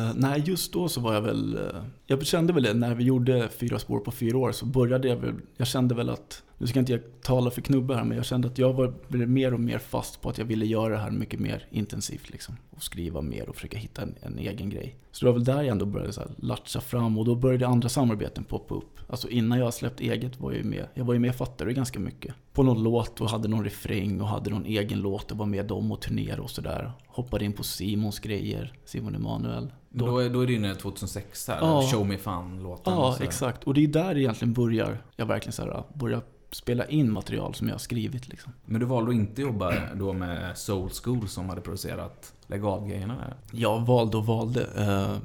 [0.09, 1.55] Eh, nej, just då så var jag väl...
[1.57, 5.09] eh, jag kände väl det, när vi gjorde Fyra spår på fyra år så började
[5.09, 5.35] jag väl...
[5.57, 6.42] Jag kände väl att...
[6.59, 8.94] Nu ska inte jag tala för Knubbe här, men jag kände att jag var
[9.27, 12.57] mer och mer fast på att jag ville göra det här mycket mer intensivt liksom.
[12.71, 14.97] Och skriva mer och försöka hitta en, en egen grej.
[15.12, 17.66] Så det var väl där jag ändå började så här latcha fram och då började
[17.66, 18.99] andra samarbeten poppa upp.
[19.09, 20.87] Alltså innan jag släppt eget var jag ju med.
[20.94, 22.35] Jag var ju med Fattare ganska mycket.
[22.53, 25.66] På någon låt och hade någon refräng och hade någon egen låt och var med
[25.66, 26.92] dem och turnerade och sådär.
[27.18, 29.72] Hoppade in på Simons grejer, Simon Emanuel.
[29.90, 31.83] Men Då, är, då är det inne 2006 här, Ja.
[31.92, 32.92] Show Me Fun-låten.
[32.92, 33.26] Ja, och sådär.
[33.26, 33.64] exakt.
[33.64, 37.68] Och det är där egentligen börjar, jag verkligen så här, börjar spela in material som
[37.68, 38.52] jag har skrivit liksom.
[38.64, 43.35] Men du valde att inte jobba då med Soul School som hade producerat Lägg av-grejerna?
[43.52, 44.66] Jag valde och valde.
[44.76, 45.16] Eh,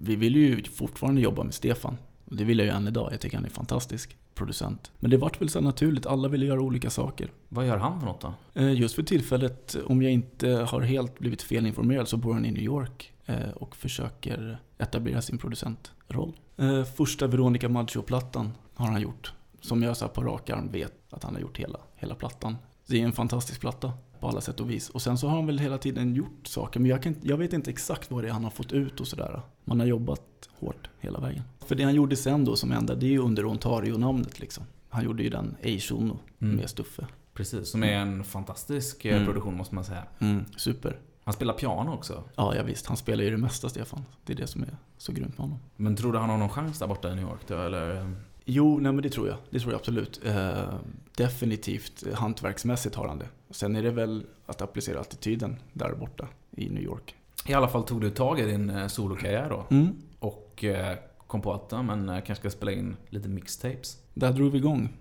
[0.00, 1.96] vi vill ju fortfarande jobba med Stefan.
[2.24, 3.12] Det vill jag ju än idag.
[3.12, 4.90] Jag tycker han är fantastisk producent.
[4.98, 6.06] Men det vart väl så naturligt.
[6.06, 7.30] Alla ville göra olika saker.
[7.48, 8.32] Vad gör han för något då?
[8.54, 12.50] Eh, Just för tillfället, om jag inte har helt blivit felinformerad, så bor han i
[12.50, 16.32] New York eh, och försöker etablera sin producentroll.
[16.56, 19.32] Eh, Första Veronica Maggio-plattan har han gjort.
[19.60, 22.56] Som jag så här på rak arm vet att han har gjort hela, hela plattan.
[22.86, 24.90] Det är en fantastisk platta på alla sätt och vis.
[24.90, 27.52] Och sen så har han väl hela tiden gjort saker, men jag, kan, jag vet
[27.52, 29.40] inte exakt vad det är han har fått ut och sådär.
[29.64, 31.42] Man har jobbat hårt hela vägen.
[31.66, 34.64] För det han gjorde sen då som ända, det är ju under Ontario-namnet liksom.
[34.88, 36.56] Han gjorde ju den Eishono Mm.
[36.56, 37.06] med Stuffe.
[37.34, 39.26] Precis, som är en fantastisk eh, Mm.
[39.26, 40.02] produktion måste man säga.
[40.18, 40.98] Mm, super.
[41.24, 42.24] Han spelar piano också.
[42.36, 42.86] Ja, ja visst.
[42.86, 44.04] Han spelar ju det mesta, Stefan.
[44.24, 45.58] Det är det som är så grymt med honom.
[45.76, 48.14] Men tror du han har någon chans där borta i New York då, eller?
[48.44, 49.36] Jo, nej men det tror jag.
[49.50, 50.20] Det tror jag absolut.
[50.24, 50.74] Eh,
[51.16, 53.28] definitivt eh, hantverksmässigt har han det.
[53.50, 57.14] Sen är det väl att applicera attityden där borta i New York.
[57.46, 59.66] I alla fall tog du tag i din eh, solokarriär då.
[59.70, 59.96] Mm.
[60.18, 63.98] Och eh, kom på att men, eh, kanske ska spela in lite mixtapes.
[64.14, 64.96] Där drog vi igång.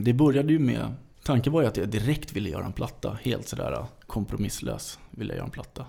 [0.00, 0.94] Det började ju med...
[1.24, 3.18] Tanken var ju att jag direkt ville göra en platta.
[3.22, 5.86] Helt sådär kompromisslös ville jag göra en platta.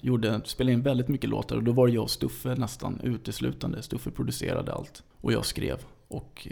[0.00, 3.82] Gjorde, spelade in väldigt mycket låtar och då var det jag och Stuffe nästan uteslutande.
[3.82, 5.84] Stuffe producerade allt och jag skrev.
[6.08, 6.48] Och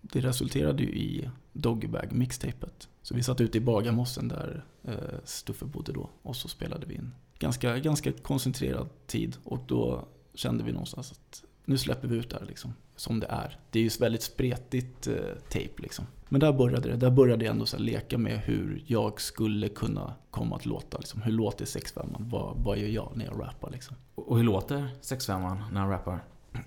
[0.00, 2.88] det resulterade ju i Doggybag mixtapet.
[3.06, 6.94] Så vi satt ute i Bagarmossen där eh, Stuffe bodde då och så spelade vi
[6.94, 7.14] in.
[7.38, 12.38] Ganska, ganska koncentrerad tid och då kände vi någonstans att nu släpper vi ut det
[12.38, 12.74] här liksom.
[12.96, 13.58] Som det är.
[13.70, 15.14] Det är ju väldigt spretigt eh,
[15.48, 16.06] tape liksom.
[16.28, 16.96] Men där började det.
[16.96, 20.98] Där började jag ändå så leka med hur jag skulle kunna komma att låta.
[20.98, 21.22] Liksom.
[21.22, 23.96] Hur låter 65 vad, vad gör jag när jag rappar liksom?
[24.14, 26.24] Och och hur låter 65 när han rappar?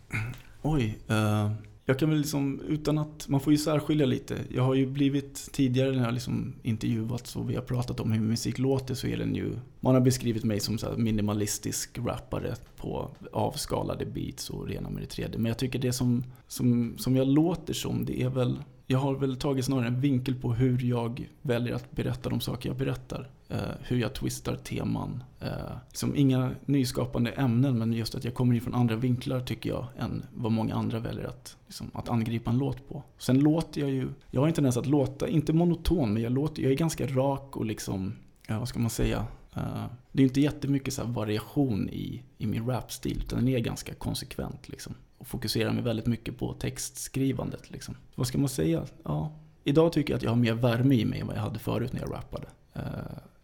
[0.62, 1.52] Oj, eh,
[1.90, 4.38] jag kan väl liksom, utan att, man får ju särskilja lite.
[4.50, 8.22] Jag har ju blivit, tidigare när jag liksom intervjuats och vi har pratat om hur
[8.22, 12.56] musik låter så är den ju, man har beskrivit mig som så här minimalistisk rappare
[12.78, 15.38] på avskalade beats och rena med det tredje.
[15.38, 19.16] Men jag tycker det som, som, som jag låter som, det är väl, jag har
[19.16, 23.30] väl tagit snarare en vinkel på hur jag väljer att berätta de saker jag berättar.
[23.52, 25.24] Eh, hur jag twistar teman.
[25.40, 25.50] Eh,
[25.88, 29.88] liksom inga nyskapande ämnen men just att jag kommer in från andra vinklar tycker jag
[29.98, 33.04] än vad många andra väljer att, liksom, att angripa en låt på.
[33.18, 36.64] Sen låter jag ju, jag har en tendens att låta, inte monoton men jag låter,
[36.64, 38.14] jag är ganska rak och liksom,
[38.48, 39.26] vad ska man säga?
[39.56, 43.60] Eh, det är inte jättemycket så här variation i, i min rapstil utan den är
[43.60, 44.96] ganska konsekvent liksom.
[45.18, 47.96] Och fokuserar mig väldigt mycket på textskrivandet liksom.
[48.16, 48.86] Vad ska man säga?
[49.04, 51.60] Ja, idag tycker jag att jag har mer värme i mig än vad jag hade
[51.60, 52.48] förut när jag rappade.
[52.74, 52.82] Eh,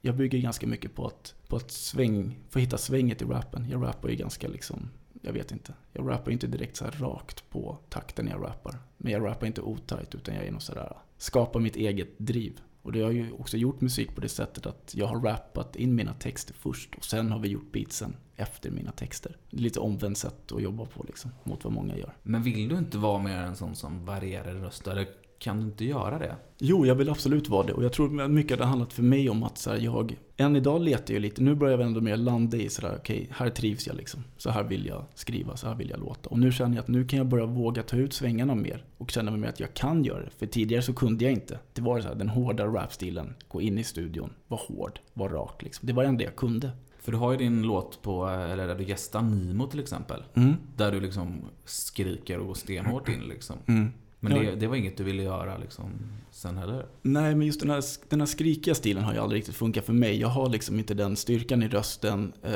[0.05, 3.69] jag bygger ganska mycket på att, på att sväng, få hitta svänget i rappen.
[3.69, 4.89] Jag rappar ju ganska liksom,
[5.21, 5.73] jag vet inte.
[5.93, 8.75] Jag rappar inte direkt så här rakt på takten jag rappar.
[8.97, 12.59] Men jag rappar inte otajt utan jag är nog sådär, skapar mitt eget driv.
[12.81, 15.95] Och det har ju också gjort musik på det sättet att jag har rappat in
[15.95, 19.37] mina texter först och sen har vi gjort beatsen efter mina texter.
[19.49, 22.13] Det är lite omvänt sätt att jobba på liksom, mot vad många gör.
[22.23, 24.87] Men vill du inte vara mer en sån som varierar i röst?
[24.87, 25.07] Eller
[25.45, 26.35] kan du inte göra det?
[26.57, 27.73] Jo, jag vill absolut vara det.
[27.73, 30.55] Och jag tror att mycket har handlat för mig om att så här, jag, än
[30.55, 33.87] idag letar jag lite, nu börjar jag ändå mer landa i sådär, okej, här trivs
[33.87, 34.23] jag liksom.
[34.37, 36.29] Så här vill jag skriva, så här vill jag låta.
[36.29, 38.83] Och nu känner jag att nu kan jag börja våga ta ut svängarna mer.
[38.97, 40.29] Och känna mig mer att jag kan göra det.
[40.37, 41.59] För tidigare så kunde jag inte.
[41.73, 45.63] Det var så här, den hårda rapstilen, gå in i studion, vara hård, vara rak
[45.63, 45.87] liksom.
[45.87, 46.71] Det var det enda jag kunde.
[46.99, 50.23] För du har ju din låt på, eller där du gästar Nimo till exempel.
[50.33, 50.53] Mm.
[50.75, 53.55] Där du liksom skriker och går stenhårt in liksom.
[53.67, 53.91] Mm.
[54.29, 54.51] Men Ja.
[54.51, 55.91] det, det var inget du ville göra liksom
[56.31, 56.85] sen heller?
[57.01, 59.93] Nej, men just den här, den här skrikiga stilen har ju aldrig riktigt funkat för
[59.93, 60.19] mig.
[60.19, 62.33] Jag har liksom inte den styrkan i rösten.
[62.43, 62.53] Eh,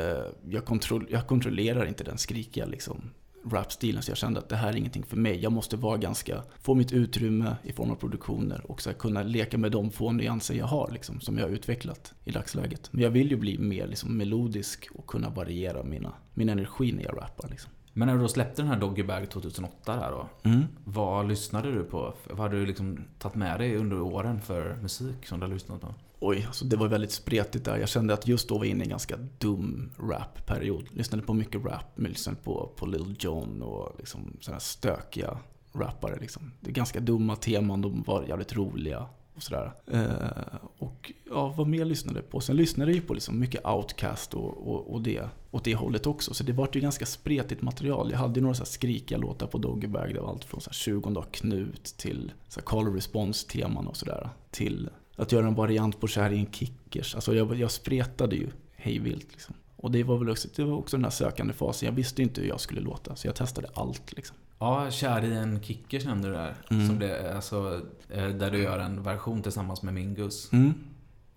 [0.48, 3.10] Jag, kontroll, jag kontrollerar inte den skrikiga liksom,
[3.50, 4.02] rapstilen.
[4.02, 5.38] Så jag kände att det här är ingenting för mig.
[5.42, 9.58] Jag måste vara ganska, få mitt utrymme i form av produktioner och så kunna leka
[9.58, 12.88] med de få nyanser jag har, liksom, som jag har utvecklat i dagsläget.
[12.92, 17.02] Men jag vill ju bli mer liksom, melodisk och kunna variera mina, min energi när
[17.02, 17.48] jag rappar.
[17.48, 17.70] Liksom.
[18.00, 20.48] Men när du då släppte den här Doggy Bag 2008 där då.
[20.48, 20.64] Mm.
[20.84, 22.14] Vad lyssnade du på?
[22.30, 25.80] Vad hade du liksom tagit med dig under åren för musik som du har lyssnat
[25.80, 25.94] på?
[26.20, 27.76] Oj, alltså det var väldigt spretigt där.
[27.76, 30.88] Jag kände att just då var jag inne i en ganska dum rap-period.
[30.90, 35.38] Lyssnade på mycket rap, lyssnade på, på Lil Jon och liksom sådana stökiga
[35.72, 36.18] rappare.
[36.20, 36.52] Liksom.
[36.60, 39.06] Det är ganska dumma teman, de var jävligt roliga
[39.40, 39.72] och sådär.
[39.86, 42.40] Eh, och ja, vad mer lyssnade på?
[42.40, 46.06] Sen lyssnade jag ju på liksom mycket Outcast och, och, och det, åt det hållet
[46.06, 46.34] också.
[46.34, 48.10] Så det var ju ganska spretigt material.
[48.10, 50.14] Jag hade ju några så skrikiga låtar på Doggybag.
[50.14, 54.28] Det var allt från så här 20 dag Knut till så Call Response-teman och sådär.
[54.50, 57.14] Till att göra en variant på Kär i en kickers.
[57.14, 59.54] Alltså jag, jag spretade ju hejvilt liksom.
[59.76, 61.86] Och det var väl också, det var också den här sökande fasen.
[61.86, 64.36] Jag visste inte hur jag skulle låta, så jag testade allt liksom.
[64.60, 66.54] Ja, Kär i en kickers nämnde du där.
[66.70, 66.86] Mm.
[66.86, 70.52] Som det, alltså, eh, där du gör en version tillsammans med Mingus.
[70.52, 70.74] Mm.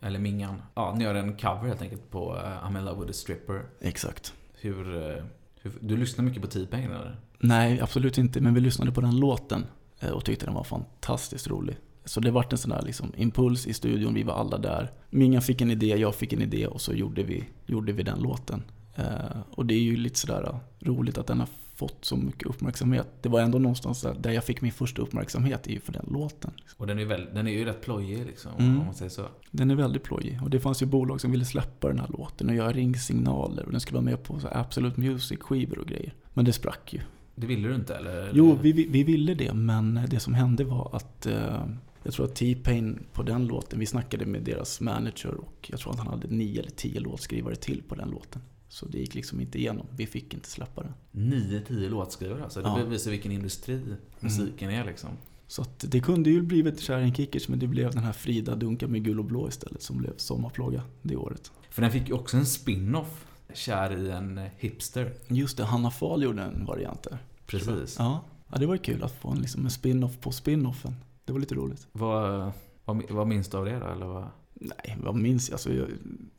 [0.01, 0.61] Eller Mingan.
[0.75, 3.65] Ja, ni gör en cover helt enkelt på uh, I'm in love with a stripper.
[3.81, 4.33] Exakt.
[4.53, 5.23] Hur, eh,
[5.61, 7.19] hur, du lyssnar mycket på T-Pain eller?
[7.39, 8.41] Nej, absolut inte.
[8.41, 9.65] Men vi lyssnade på den låten
[9.99, 11.77] eh, och tyckte den var fantastiskt rolig.
[12.05, 14.91] Så det vart en sån där liksom impuls i studion, vi var alla där.
[15.09, 18.19] Minga fick en idé, jag fick en idé och så gjorde vi, gjorde vi den
[18.19, 18.63] låten.
[18.95, 21.49] Eh, och det är ju lite sådär eh, roligt att den har
[21.83, 23.07] fått så mycket uppmärksamhet.
[23.21, 26.51] Det var ändå någonstans där, jag fick min första uppmärksamhet är ju för den låten.
[26.57, 26.75] Liksom.
[26.81, 28.79] Och den är, väl, den är ju rätt plojig liksom, Mm.
[28.79, 29.25] om man säger så.
[29.51, 30.39] Den är väldigt plojig.
[30.43, 33.65] Och det fanns ju bolag som ville släppa den här låten och göra ringsignaler.
[33.65, 36.13] Och den skulle vara med på så Absolute Music-skivor och grejer.
[36.33, 36.99] Men det sprack ju.
[37.35, 38.31] Det ville du inte eller?
[38.33, 41.65] Jo, vi, vi vi ville det, men det som hände var att eh,
[42.03, 45.93] jag tror att T-Pain på den låten, vi snackade med deras manager och jag tror
[45.93, 48.41] att han hade nio eller tio låtskrivare till på den låten.
[48.73, 50.93] Så det gick liksom inte igenom, vi fick inte släppa den.
[51.11, 52.61] 9-10 låtskrivare alltså.
[52.61, 52.75] Det Ja.
[52.75, 53.81] bevisar vilken industri
[54.19, 55.09] musiken är liksom.
[55.47, 58.87] Så att det kunde ju blivit Sharon Kickers, men det blev den här Frida Dunka
[58.87, 61.51] med gul och blå istället som blev sommarplåga det året.
[61.69, 63.25] För den fick ju också en spin-off.
[63.53, 65.13] Kär i en hipster.
[65.27, 67.17] Just det, Hanna Fahl gjorde en variant där.
[67.45, 67.95] Precis.
[67.99, 70.93] Ja, ja det var ju kul att få en, liksom en spin-off på spin-offen.
[71.25, 71.87] Det var lite roligt.
[71.91, 72.51] Vad,
[72.85, 73.85] vad, vad minns du av det då?
[73.87, 74.27] Eller vad?
[74.65, 75.53] Nej, vad minns jag?
[75.55, 75.87] Alltså, jag?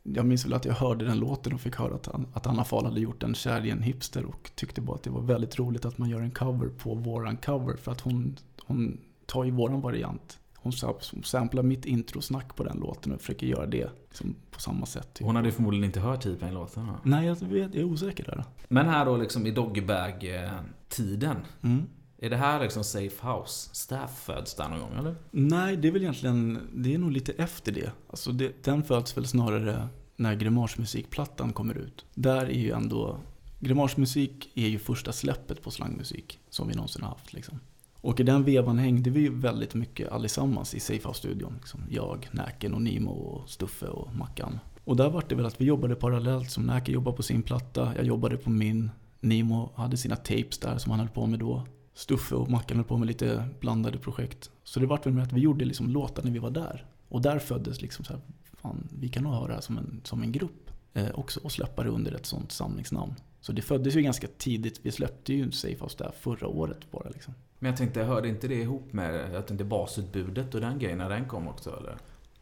[0.03, 2.63] Jag minns väl att jag hörde den låten och fick höra att, han, att Anna
[2.63, 5.59] Fahl hade gjort en Kär i en hipster och tyckte bara att det var väldigt
[5.59, 9.51] roligt att man gör en cover på våran cover för att hon, hon tar ju
[9.51, 10.39] våran variant.
[10.55, 14.85] Hon sam- samplar mitt introsnack på den låten och försöker göra det liksom, på samma
[14.85, 15.13] sätt.
[15.13, 15.25] typ.
[15.25, 16.87] Hon hade förmodligen inte hört T-Pain-låten.
[16.87, 16.99] va?
[17.03, 18.43] Nej, jag, vet, jag är osäker där.
[18.67, 21.37] Men här då liksom i Doggybag-tiden.
[21.61, 21.83] Mm.
[22.25, 23.69] Är det här liksom Safe House?
[23.71, 25.15] Staff föds där någon gång eller?
[25.31, 27.91] Nej, det är väl egentligen, det är nog lite efter det.
[28.09, 32.05] Alltså det, den föds väl snarare när Grimagemusikplattan kommer ut.
[32.13, 33.17] Där är ju ändå,
[33.59, 37.59] Grimagemusik är ju första släppet på slangmusik som vi någonsin har haft liksom.
[37.93, 41.53] Och i den vevan hängde vi ju väldigt mycket allesammans i Safe House-studion.
[41.57, 41.81] Liksom.
[41.89, 44.59] Jag, Näken och Nimo och Stuffe och Mackan.
[44.83, 46.51] Och där var det väl att vi jobbade parallellt.
[46.51, 48.91] Som Näken jobbade på sin platta, jag jobbade på min.
[49.19, 51.63] Nimo hade sina tapes där som han höll på med då.
[51.95, 54.51] Stuffe och Mackan höll på med lite blandade projekt.
[54.63, 56.85] Så det vart väl med att vi gjorde liksom låtar när vi var där.
[57.09, 58.21] Och där föddes liksom så här,
[58.61, 61.51] fan, vi kan nog ha det här som en, som en grupp eh, också och
[61.51, 63.13] släppa det under ett sånt samlingsnamn.
[63.41, 64.79] Så det föddes ju ganska tidigt.
[64.83, 67.33] Vi släppte ju Safe House där förra året bara liksom.
[67.59, 71.09] Men jag tänkte, hörde inte det ihop med jag tänkte basutbudet och den grejen när
[71.09, 71.97] den kom också eller?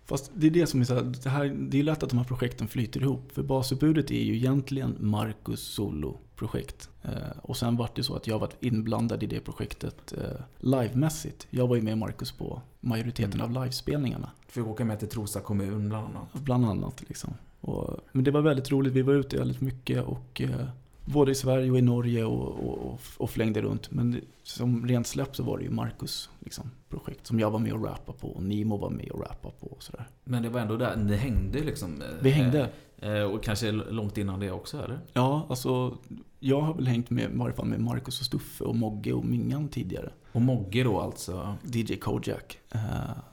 [0.05, 2.17] Fast det är det som är så här, det, här, det är lätt att de
[2.17, 3.31] här projekten flyter ihop.
[3.31, 6.89] För basutbudet är ju egentligen Marcus solo-projekt.
[7.01, 7.11] Eh,
[7.41, 11.47] och sen var det så att jag var inblandad i det projektet eh, livemässigt.
[11.49, 13.55] Jag var ju med Marcus på majoriteten Mm.
[13.57, 14.31] av livespelningarna.
[14.47, 16.33] Fick åka med till Trosa kommun bland annat.
[16.33, 17.33] Bland annat liksom.
[17.61, 20.67] Och, men det var väldigt roligt, vi var ute väldigt mycket och eh,
[21.05, 23.91] både i Sverige och i Norge och, och, och, flängde runt.
[23.91, 27.59] Men det, som rent släpp så var det ju Marcus liksom, projekt som jag var
[27.59, 30.07] med och rappade på och Nimo var med och rappade på och sådär.
[30.23, 32.01] Men det var ändå där, ni hängde liksom?
[32.01, 32.69] eh, Vi hängde.
[32.97, 34.99] eh, Och kanske långt innan det också eller?
[35.13, 35.97] Ja, alltså
[36.39, 39.25] jag har väl hängt med, i varje fall med Marcus och Stuffe och Mogge och
[39.25, 40.11] Mingan tidigare.
[40.31, 41.55] Och Mogge då alltså?
[41.63, 42.59] DJ Kojak.
[42.71, 42.81] Eh,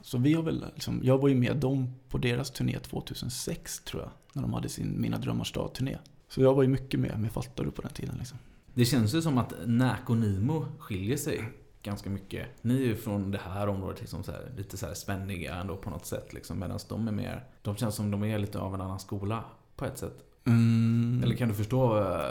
[0.01, 4.01] Så vi har väl, liksom, jag var ju med dem på deras turné 2006 tror
[4.01, 4.11] jag.
[4.33, 5.97] När de hade sin Mina Drömmars Stad-turné.
[6.31, 8.37] Så jag var ju mycket med, med Fattar på den tiden liksom.
[8.73, 11.43] Det känns ju som att Näk och Nimo skiljer sig
[11.83, 12.47] ganska mycket.
[12.61, 15.77] Ni är ju från det här området liksom så här, lite så här spänniga ändå
[15.77, 16.33] på något sätt.
[16.33, 19.43] Liksom, Medan de är mer, de känns som de är lite av en annan skola
[19.75, 20.17] på ett sätt.
[20.45, 21.21] Mm.
[21.23, 22.23] Eller kan du förstå vad jag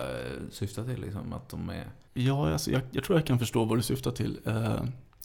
[0.50, 1.00] syftar till?
[1.00, 1.86] Liksom, att de är...
[2.14, 4.40] Ja, alltså, jag, jag tror jag kan förstå vad du syftar till.
[4.44, 4.82] Eh,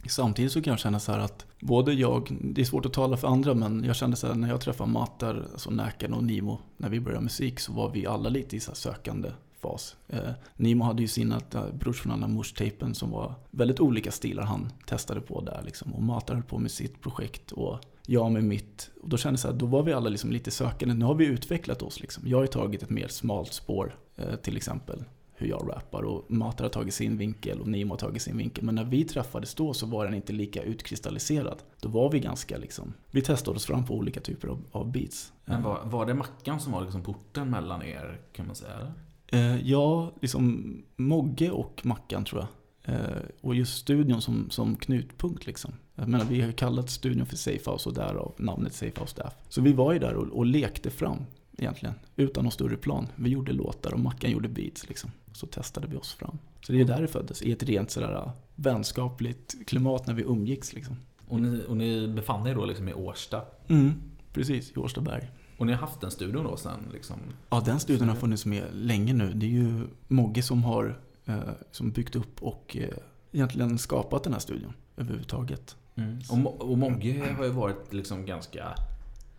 [0.09, 3.17] samtidigt så kan jag känna så här att både jag, det är svårt att tala
[3.17, 6.59] för andra, men jag kände så här när jag träffade Matar, alltså Näkan och Nimo,
[6.77, 9.95] när vi började musik så var vi alla lite i så här sökande fas.
[10.07, 14.43] Eh, Nimo hade ju sina uh, Brors från Anna Mors-tejpen som var väldigt olika stilar
[14.43, 15.93] han testade på där liksom.
[15.93, 18.91] Och Matar höll på med sitt projekt och jag med mitt.
[19.01, 20.95] Och då kände jag så här, då var vi alla liksom lite sökande.
[20.95, 22.23] Nu har vi utvecklat oss liksom.
[22.27, 25.03] Jag har ju tagit ett mer smalt spår, eh, till exempel
[25.35, 28.63] hur jag rappar och Matar har tagit sin vinkel och Nimo har tagit sin vinkel.
[28.63, 31.63] Men när vi träffades då så var den inte lika utkristalliserad.
[31.81, 35.33] Då var vi ganska liksom, vi testade oss fram på olika typer av, av beats.
[35.45, 38.73] Men var, var det Mackan som var liksom porten mellan er, kan man säga?
[38.73, 38.93] Eller?
[39.27, 42.49] Eh, ja, liksom Mogge och Mackan tror jag.
[42.95, 45.73] Eh, och just studion som, som knutpunkt liksom.
[45.95, 49.33] Jag menar, vi har kallat studion för Safehouse och därav namnet Safehouse Staff.
[49.49, 51.17] Så vi var ju där och, och lekte fram
[51.57, 51.95] egentligen.
[52.15, 53.07] Utan någon större plan.
[53.15, 55.11] Vi gjorde låtar och Mackan gjorde beats liksom.
[55.33, 56.37] Så testade vi oss fram.
[56.61, 57.41] Så det är där det föddes.
[57.41, 60.95] I ett rent sådär vänskapligt klimat när vi umgicks liksom.
[61.27, 63.41] Och ni, och ni befann er då liksom i Årsta?
[63.67, 63.93] Mm,
[64.33, 65.31] precis, i Årstaberg.
[65.57, 66.79] Och ni har haft den studion då sen?
[66.93, 67.17] Liksom?
[67.49, 69.33] Ja, den studion har funnits med länge nu.
[69.33, 71.39] Det är ju Mogge som har eh,
[71.71, 72.89] som byggt upp och eh,
[73.31, 75.75] egentligen skapat den här studion överhuvudtaget.
[75.95, 76.19] Mm.
[76.29, 78.75] Och, och Mogge har ju varit liksom ganska...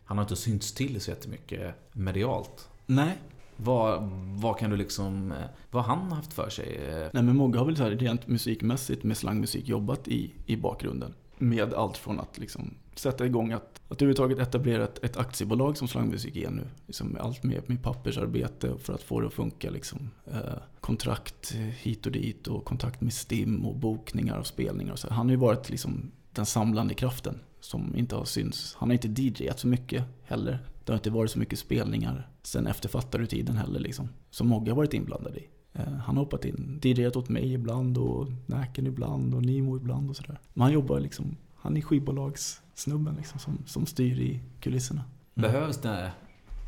[0.06, 2.68] Han har inte synts till så jättemycket medialt.
[2.86, 3.18] Nej.
[3.56, 4.02] Vad,
[4.40, 5.34] vad kan du liksom...
[5.70, 6.80] Vad har han haft för sig?
[7.12, 11.14] Nej men Mogge har väl så här rent musikmässigt med slangmusik jobbat i, i bakgrunden.
[11.38, 15.88] Med allt från att liksom sätta igång att, att överhuvudtaget etablera ett, ett aktiebolag som
[15.88, 16.66] slangmusik är nu.
[16.86, 19.70] Liksom med allt med, med pappersarbete för att få det att funka.
[19.70, 20.10] Liksom.
[20.26, 24.92] Eh, kontrakt hit och dit och kontakt med STIM och bokningar och spelningar.
[24.92, 25.08] Och så.
[25.10, 28.74] Han har ju varit liksom den samlande kraften som inte har synts.
[28.79, 30.59] Han har inte DJat så mycket heller.
[30.85, 34.09] Det har inte varit så mycket spelningar sen efterfattarutiden heller liksom.
[34.31, 35.48] Som Mogge har varit inblandad i.
[35.72, 40.11] Eh, han har hoppat in, DJat åt mig ibland och Näken ibland och Nimo ibland
[40.11, 40.40] och sådär.
[40.55, 45.05] Men han jobbar liksom, han är skivbolagssnubben liksom som, som styr i kulisserna.
[45.35, 45.52] Mm.
[45.52, 46.11] Behövs det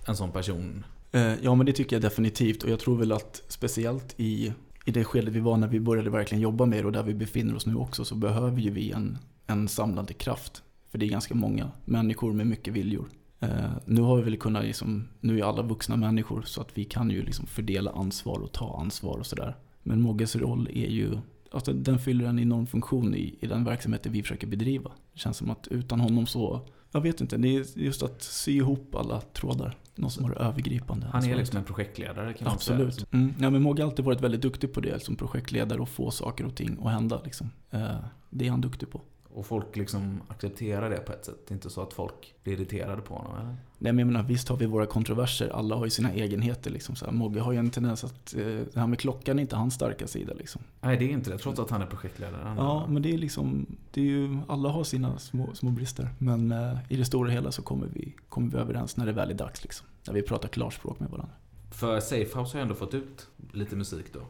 [0.06, 0.84] en sån person?
[1.12, 4.52] Eh, ja men det tycker jag definitivt och jag tror väl att speciellt i,
[4.84, 7.14] i det skedet vi var när vi började verkligen jobba med det och där vi
[7.14, 10.62] befinner oss nu också så behöver ju vi en, en samlande kraft.
[10.90, 13.08] För det är ganska många människor med mycket viljor.
[13.42, 16.84] Uh, nu har vi väl kunnat, liksom, nu är alla vuxna människor så att vi
[16.84, 19.56] kan ju liksom fördela ansvar och ta ansvar och sådär.
[19.82, 21.18] Men Mogges roll är ju,
[21.52, 24.90] alltså den fyller en enorm funktion i, i den verksamheten vi försöker bedriva.
[25.12, 28.56] Det känns som att utan honom så, jag vet inte, det är just att sy
[28.56, 29.76] ihop alla trådar.
[29.94, 32.94] Någon som har det övergripande Han är liksom en projektledare kan man Absolut.
[32.94, 33.06] säga.
[33.12, 33.34] Mm.
[33.40, 36.46] Ja, men Mogge har alltid varit väldigt duktig på det som projektledare och få saker
[36.46, 37.20] och ting att hända.
[37.24, 37.50] Liksom.
[37.74, 37.96] Uh,
[38.30, 39.00] det är han duktig på.
[39.38, 41.36] Och folk liksom accepterar det på ett sätt.
[41.48, 43.56] Det är inte så att folk blir irriterade på honom eller?
[43.78, 45.48] Nej men jag menar, visst har vi våra kontroverser.
[45.48, 46.96] Alla har ju sina egenheter liksom.
[46.96, 49.56] Så här, Mogge har ju en tendens att, eh, det här med klockan är inte
[49.56, 50.62] hans starka sida liksom.
[50.80, 52.54] Nej det är inte det, trots att han är projektledare.
[52.56, 56.08] Ja, men det är liksom, det är ju, alla har sina små, små brister.
[56.18, 59.30] Men eh, i det stora hela så kommer vi, kommer vi överens när det väl
[59.30, 59.86] är dags liksom.
[60.06, 61.34] När vi pratar klarspråk med varandra.
[61.70, 64.20] För Safehouse har ju ändå fått ut lite musik då.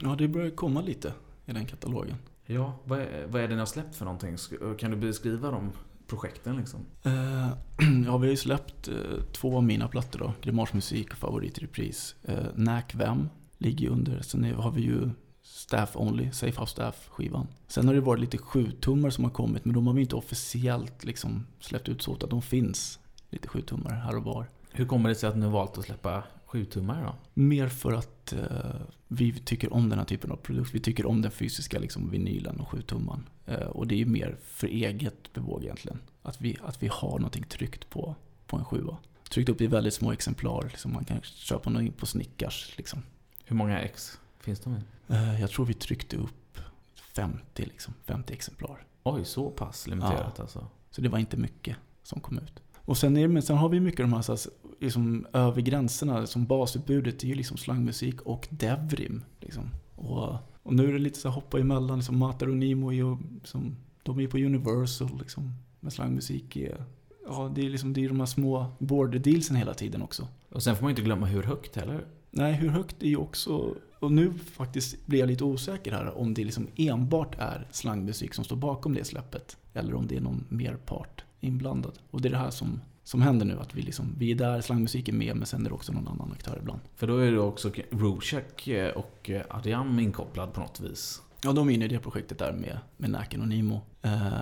[0.00, 1.12] Ja, det börjar komma lite
[1.46, 2.16] i den katalogen.
[2.54, 4.36] Ja, vad är, vad är det ni har släppt för någonting?
[4.78, 5.72] Kan du beskriva de
[6.06, 6.80] projekten liksom?
[7.06, 7.48] Uh,
[8.06, 10.32] ja, vi har ju släppt uh, två av mina plattor då.
[10.42, 12.14] Grimas musik och Favorit repris.
[12.28, 14.20] Uh, Näk Vem ligger ju under.
[14.20, 15.10] Sen har vi ju
[15.42, 17.46] Staff Only, Safe House Staff skivan.
[17.66, 21.04] Sen har det varit lite sjutummar som har kommit men de har vi inte officiellt
[21.04, 22.98] liksom släppt ut så att de finns
[23.30, 24.46] lite sjutummar här och var.
[24.70, 27.14] Hur kommer det sig att ni har valt att släppa 7-tummare då?
[27.34, 30.74] Mer för att eh, vi tycker om den här typen av produkt.
[30.74, 33.20] Vi tycker om den fysiska liksom, vinylen och 7-tumman.
[33.46, 35.98] Eh, och det är ju mer för eget bevåg egentligen.
[36.22, 38.14] Att vi, att vi har någonting tryckt på,
[38.46, 38.96] på en sjua.
[39.30, 40.62] Tryckt upp i väldigt små exemplar.
[40.62, 42.74] Liksom, man kan köpa något på Snickars.
[42.76, 43.02] Liksom.
[43.44, 44.80] Hur många ex finns de i?
[45.08, 46.58] Eh, jag tror vi tryckte upp
[46.94, 48.84] 50, liksom, 50 exemplar.
[49.02, 50.42] Oj, så pass limiterat Ja.
[50.42, 50.66] alltså?
[50.90, 52.62] Så det var inte mycket som kom ut.
[52.76, 54.40] Och sen, är, men sen har vi mycket de här så här,
[54.82, 56.26] liksom, över gränserna.
[56.26, 59.22] Som basutbudet är ju liksom slangmusik och devrim.
[59.40, 59.70] Liksom.
[59.94, 61.98] Och, och nu är det lite så här hoppa emellan.
[61.98, 65.18] Liksom, Matar och Nimo är ju, liksom, de är på Universal.
[65.18, 66.84] Liksom, med slangmusik är,
[67.26, 70.28] ja, det är liksom det är de här små border dealsen hela tiden också.
[70.48, 72.06] Och sen får man inte glömma hur högt heller.
[72.30, 73.74] Nej, hur högt är ju också...
[73.98, 78.44] Och nu faktiskt blir jag lite osäker här om det liksom enbart är slangmusik som
[78.44, 79.56] står bakom det släppet.
[79.74, 81.98] Eller om det är någon mer part inblandad.
[82.10, 83.58] Och det är det här som, som händer nu.
[83.60, 86.08] Att vi, liksom, vi är där, slangmusik är med, men sen är det också någon
[86.08, 86.80] annan aktör ibland.
[86.96, 91.22] För då är det också Rorschach och Adiam inkopplad på något vis.
[91.44, 93.80] Ja, de är inne i det projektet där med, med Näken och Nimo.
[94.02, 94.32] Eh,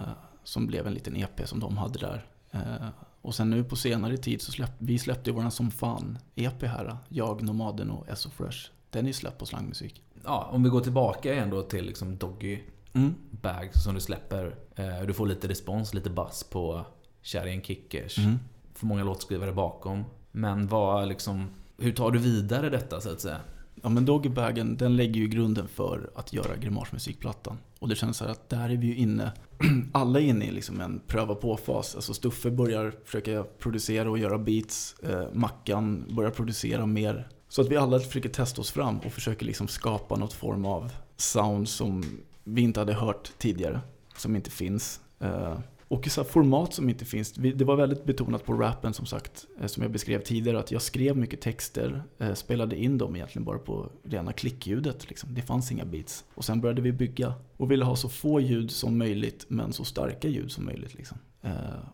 [0.44, 2.26] som blev en liten EP som de hade där.
[2.50, 2.88] Eh,
[3.22, 6.96] och sen nu på senare tid så släpp, vi släppte våran Som Fan EP här.
[7.08, 8.58] Jag, Nomaden och SO Fresh.
[8.90, 10.02] Den är ju släppt på slangmusik.
[10.24, 12.58] Ja, om vi går tillbaka igen då till liksom Doggy
[12.92, 13.14] Mm.
[13.30, 14.56] Bag som du släpper.
[14.76, 16.86] Eh, Du får lite respons, lite bass på
[17.22, 18.18] Kärringen Kickers.
[18.18, 18.38] Mm.
[18.80, 20.04] För många låtskrivare bakom.
[20.32, 21.46] Men vad liksom...
[21.78, 23.40] Hur tar du vidare detta så att säga?
[23.82, 27.58] Ja men Doggybagen den lägger ju grunden för att göra Grimagemusikplattan.
[27.78, 29.32] Och det känns så här att där är vi ju inne,
[29.92, 31.94] alla är inne i liksom en pröva på-fas.
[31.94, 34.96] Alltså Stuffe börjar försöka producera och göra beats.
[35.02, 39.46] Eh, Mackan börjar producera mer Så att vi alla försöker testa oss fram och försöker
[39.46, 42.04] liksom skapa något form av sound som
[42.44, 43.80] vi inte hade hört tidigare.
[44.16, 45.00] Som inte finns.
[45.18, 45.58] Eh,
[45.90, 47.32] och så format som inte finns.
[47.32, 50.82] Det var väldigt betonat på rappen som sagt, eh, som jag beskrev tidigare, att jag
[50.82, 55.08] skrev mycket texter, eh, spelade in dem egentligen bara på rena klickljudet.
[55.08, 55.34] Liksom.
[55.34, 56.24] Det fanns inga beats.
[56.34, 59.84] Och sen började vi bygga och ville ha så få ljud som möjligt, men så
[59.84, 60.94] starka ljud som möjligt.
[60.94, 61.18] Liksom.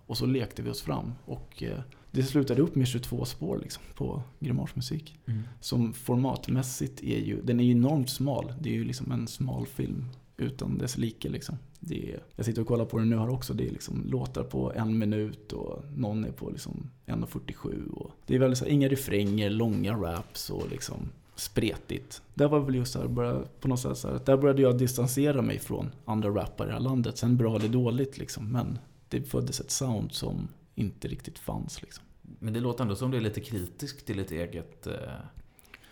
[0.07, 1.12] Och så lekte vi oss fram.
[1.24, 1.62] Och
[2.11, 5.18] det slutade upp med 22 spår liksom, på grimasmusik.
[5.26, 5.42] Mm.
[5.61, 8.53] Som formatmässigt är ju, den är ju enormt smal.
[8.61, 10.05] Det är ju liksom en smal film
[10.36, 11.28] utan dess like.
[11.28, 11.57] Liksom.
[11.81, 13.55] Det är, jag sitter och kollar på den nu här också.
[13.55, 18.11] Det är liksom låtar på en minut och någon är på liksom 1.47.
[18.27, 22.22] det är väldigt så här, inga refränger, långa raps och liksom spretigt.
[22.35, 24.79] Det var väl just så här, började, på något sätt så här, där började jag
[24.79, 27.18] distansera mig från andra rappare i det här landet.
[27.18, 32.05] Sen bra eller dåligt liksom, men det föddes ett sound som inte riktigt fanns liksom.
[32.39, 34.95] Men det låter ändå som du är lite kritisk till ett eget eh,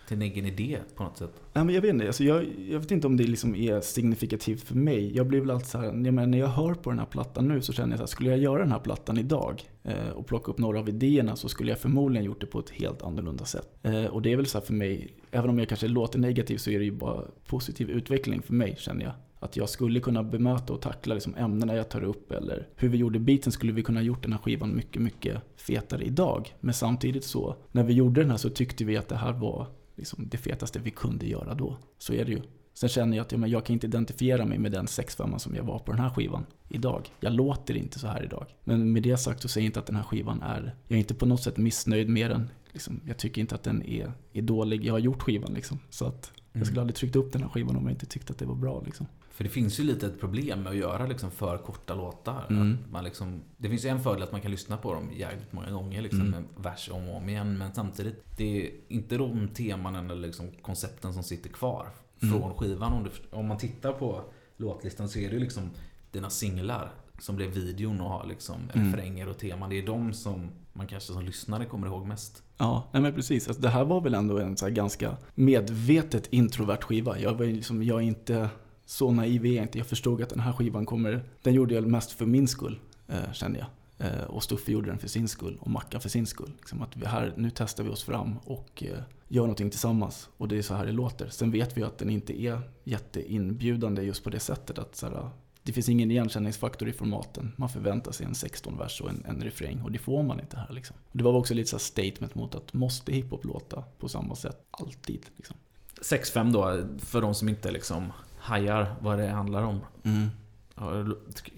[0.07, 1.31] till en egen idé på något sätt?
[1.53, 4.61] Nej, men jag vet inte, alltså jag, jag vet inte om det liksom är signifikativt
[4.61, 5.15] för mig.
[5.15, 7.47] Jag blir väl alltid så här, jag menar, när jag hör på den här plattan
[7.47, 10.27] nu så känner jag så här, skulle jag göra den här plattan idag eh, och
[10.27, 13.45] plocka upp några av idéerna så skulle jag förmodligen gjort det på ett helt annorlunda
[13.45, 13.67] sätt.
[13.83, 16.57] Eh, och det är väl så här för mig, även om jag kanske låter negativ
[16.57, 19.13] så är det ju bara positiv utveckling för mig känner jag.
[19.39, 22.97] Att jag skulle kunna bemöta och tackla liksom ämnena jag tar upp eller hur vi
[22.97, 26.55] gjorde beaten skulle vi kunna gjort den här skivan mycket, mycket fetare idag.
[26.59, 29.67] Men samtidigt så, när vi gjorde den här så tyckte vi att det här var
[29.95, 31.77] liksom det fetaste vi kunde göra då.
[31.97, 32.41] Så är det ju.
[32.73, 35.55] Sen känner jag att ja, men jag kan inte identifiera mig med den 6-5 som
[35.55, 37.11] jag var på den här skivan idag.
[37.19, 38.45] Jag låter inte så här idag.
[38.63, 40.75] Men med det sagt så säger jag inte att den här skivan är...
[40.87, 42.49] Jag är inte på något sätt missnöjd med den.
[42.71, 44.85] Liksom, jag tycker inte att den är, är dålig.
[44.85, 45.79] Jag har gjort skivan liksom.
[45.89, 46.65] Så att jag mm.
[46.65, 48.81] skulle aldrig tryckt upp den här skivan om jag inte tyckte att det var bra.
[48.85, 49.07] Liksom.
[49.35, 52.45] För det finns ju lite ett problem med att göra liksom för korta låtar.
[52.49, 52.77] Mm.
[52.91, 55.71] man liksom, det finns ju en fördel att man kan lyssna på dem jävligt många
[55.71, 56.31] gånger, liksom, mm.
[56.31, 57.57] med vers om och om igen.
[57.57, 61.87] Men samtidigt, det är inte de teman eller liksom koncepten som sitter kvar
[62.21, 62.33] mm.
[62.33, 62.93] från skivan.
[62.93, 64.21] Om, du, om man tittar på
[64.57, 65.69] låtlistan så är det ju liksom
[66.11, 68.85] dina singlar som blev videon och har liksom mm.
[68.85, 69.69] refränger och teman.
[69.69, 72.43] Det är de som man kanske som lyssnare kommer ihåg mest.
[72.57, 73.47] Ja, nej men precis.
[73.47, 77.19] Alltså, det här var väl ändå en så ganska medvetet introvert skiva.
[77.19, 78.49] Jag, var liksom, jag är inte
[78.85, 79.77] så naiv är jag inte.
[79.77, 83.31] Jag förstod att den här skivan kommer, den gjorde jag mest för min skull, eh,
[83.33, 83.67] kände jag.
[83.97, 86.51] Eh, och Stuffe gjorde den för sin skull och Mackan för sin skull.
[86.57, 90.29] Liksom att vi här, nu testar vi oss fram och eh, gör någonting tillsammans.
[90.37, 91.29] Och det är så här det låter.
[91.29, 95.29] Sen vet vi att den inte är jätteinbjudande just på det sättet att så här,
[95.63, 97.53] det finns ingen igenkänningsfaktor i formaten.
[97.55, 100.73] Man förväntar sig en 16-vers och en, en refräng och det får man inte här.
[100.73, 100.95] Liksom.
[101.11, 105.25] Det var också lite så statement mot att måste hiphop låta på samma sätt alltid?
[105.35, 105.55] Liksom.
[106.01, 108.11] 6-5 då, för de som inte liksom
[108.45, 109.79] hajar vad det handlar om.
[110.03, 110.29] Mm.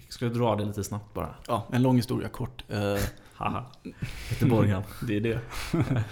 [0.08, 1.34] Ska jag dra det lite snabbt bara?
[1.46, 2.64] Ja, en lång historia kort.
[2.72, 2.98] Uh,
[3.34, 3.66] Haha,
[4.30, 4.82] Göteborgen.
[5.06, 5.40] det är det.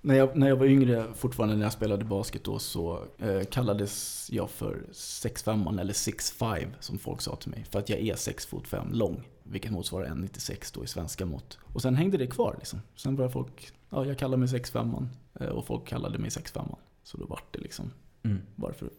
[0.00, 4.28] när, jag, när jag var yngre, fortfarande när jag spelade basket då, så eh, kallades
[4.32, 7.64] jag för 6'5 eller 6'5 som folk sa till mig.
[7.70, 11.58] För att jag är 6 fot 5 lång, vilket motsvarar 1,96 då i svenska mått.
[11.62, 12.80] Och sen hängde det kvar liksom.
[12.96, 15.06] Sen började folk, ja jag kallar mig 6'5
[15.40, 16.76] eh, och folk kallade mig 6'5.
[17.02, 17.90] Så då vart det liksom,
[18.22, 18.42] mm.
[18.54, 18.90] varför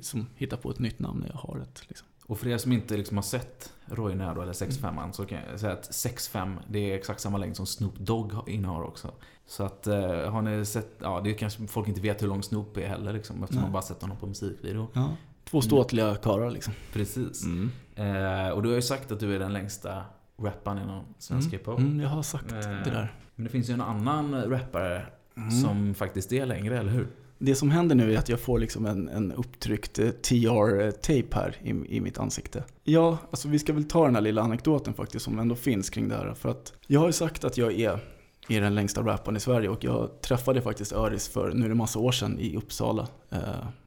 [0.00, 1.82] som hittar på ett nytt namn när jag har ett.
[1.88, 2.06] Liksom.
[2.28, 5.12] Och för er som inte liksom har sett Roy Nero eller 65 mm.
[5.12, 8.82] så kan jag säga att 65 det är exakt samma längd som Snoop Dogg innehar
[8.82, 9.12] också.
[9.46, 12.42] Så att eh, har ni sett, ja det är kanske folk inte vet hur lång
[12.42, 14.88] Snoop är heller liksom eftersom man bara sett honom på musikvideo.
[14.92, 15.16] Ja.
[15.44, 16.18] Två ståtliga mm.
[16.22, 16.74] karlar liksom.
[16.92, 17.44] Precis.
[17.44, 17.70] Mm.
[17.94, 20.04] Eh, och du har ju sagt att du är den längsta
[20.38, 21.58] rapparen inom svensk mm.
[21.58, 21.78] hiphop.
[21.78, 23.14] Mm, jag har sagt eh, det där.
[23.34, 25.50] Men det finns ju en annan rappare mm.
[25.50, 27.08] som faktiskt är längre, eller hur?
[27.38, 31.56] Det som händer nu är att jag får liksom en, en upptryckt eh, TR-tape här
[31.62, 32.64] i, i mitt ansikte.
[32.84, 36.08] Ja, alltså vi ska väl ta den här lilla anekdoten faktiskt som ändå finns kring
[36.08, 36.34] det här.
[36.34, 38.00] För att jag har ju sagt att jag är,
[38.48, 41.74] är den längsta rapparen i Sverige och jag träffade faktiskt Öris för, nu är det
[41.74, 43.38] massa år sedan, i Uppsala eh,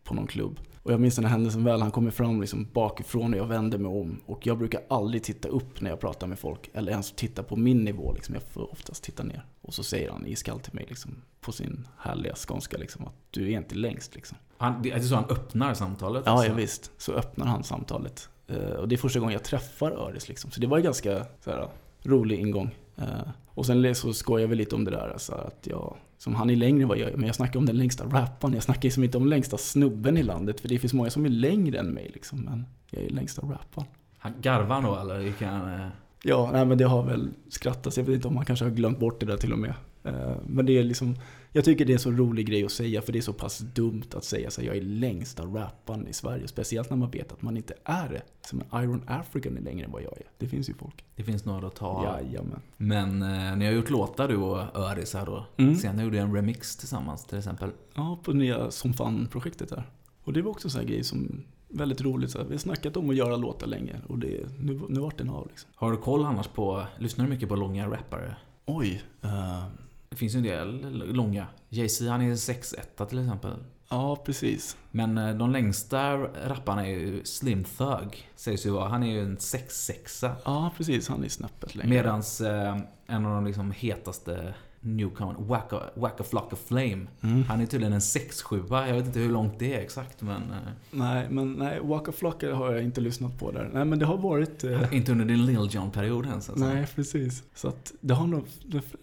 [0.04, 0.60] på någon klubb.
[0.84, 3.78] Och jag minns den här händelsen väl, han kommer fram liksom bakifrån och jag vänder
[3.78, 4.22] mig om.
[4.26, 7.56] Och jag brukar aldrig titta upp när jag pratar med folk, eller ens titta på
[7.56, 8.14] min nivå.
[8.14, 8.36] Liksom.
[8.36, 9.46] Jag får oftast titta ner.
[9.62, 13.52] Och så säger han iskallt till mig liksom, på sin härliga skånska liksom, att du
[13.52, 14.16] är inte längst.
[14.16, 14.38] Liksom.
[14.58, 16.24] Han, det är så han öppnar samtalet?
[16.26, 16.92] Ja, ja, visst.
[16.98, 18.30] Så öppnar han samtalet.
[18.52, 20.30] Uh, och det är första gången jag träffar Öris.
[20.30, 20.52] Liksom.
[20.52, 21.68] Så det var en ganska så här,
[22.04, 22.76] rolig ingång.
[23.00, 23.06] Uh,
[23.48, 25.10] och sen så skojar vi lite om det där.
[25.10, 27.18] Alltså, att jag som han är längre än vad jag är.
[27.18, 28.54] Men jag snackar om den längsta rapparen.
[28.54, 30.60] Jag snackar liksom inte om längsta snubben i landet.
[30.60, 32.40] För det finns många som är längre än mig liksom.
[32.42, 33.88] Men jag är längsta rapparen.
[34.18, 35.46] Han garvar nog eller?
[35.46, 35.88] Han, eh...
[36.24, 37.98] Ja, nej, men det har väl skrattats.
[37.98, 39.74] Jag vet inte om han kanske har glömt bort det där till och med.
[40.04, 41.16] Eh, Men det är liksom,
[41.52, 44.04] jag tycker det är så rolig grej att säga för det är så pass dumt
[44.16, 46.48] att säga så här, jag är längsta rapparen i Sverige.
[46.48, 48.22] Speciellt när man vet att man inte är det.
[48.48, 50.26] Som en Iron African är längre än vad jag är.
[50.38, 51.04] Det finns ju folk.
[51.16, 52.18] Det finns några att ta.
[52.22, 52.60] Jajamän.
[52.78, 55.46] Men eh, ni har gjort låtar du och Öris här då.
[55.58, 55.76] Mm.
[55.76, 57.70] Sen gjorde jag en remix tillsammans till exempel.
[57.96, 59.84] Ja, på nya Som Fan-projektet där.
[60.24, 62.32] Och det var också en sån här grej som väldigt roligt.
[62.32, 65.18] Så här, vi har snackat om att göra låtar länge och det, nu, nu vart
[65.18, 65.70] den av liksom.
[65.76, 68.36] Har du koll annars på, lyssnar du mycket på långa rappare?
[68.66, 69.04] Oj.
[69.22, 69.64] eh,
[70.12, 71.48] Det finns ju en del långa.
[71.70, 73.54] Jay-Z han är 6-1 till exempel.
[73.90, 74.78] ja, precis.
[74.92, 78.30] Men eh, de längsta rapparna är ju Slim Thug.
[78.36, 78.90] Sägs ju vara.
[78.90, 80.36] Han är ju en 6-6.
[80.46, 81.08] Ja, precis.
[81.08, 81.90] Han är snäppet längre.
[81.90, 87.08] Medans eh, en av de liksom hetaste newcomer, Wacka, Wacka Flock of Flame.
[87.22, 87.44] Mm.
[87.44, 88.88] Han är tydligen en 6-7.
[88.88, 90.52] Jag vet inte hur långt det är exakt men...
[90.52, 90.58] Eh,
[90.92, 93.70] Nej, men nej, Waka Flocka har jag inte lyssnat på där.
[93.74, 94.64] Nej, men det har varit...
[94.64, 96.66] Eh, inte under din Lil Jon-period ens alltså.
[96.66, 97.44] nej, precis.
[97.56, 98.44] Så att det har nog...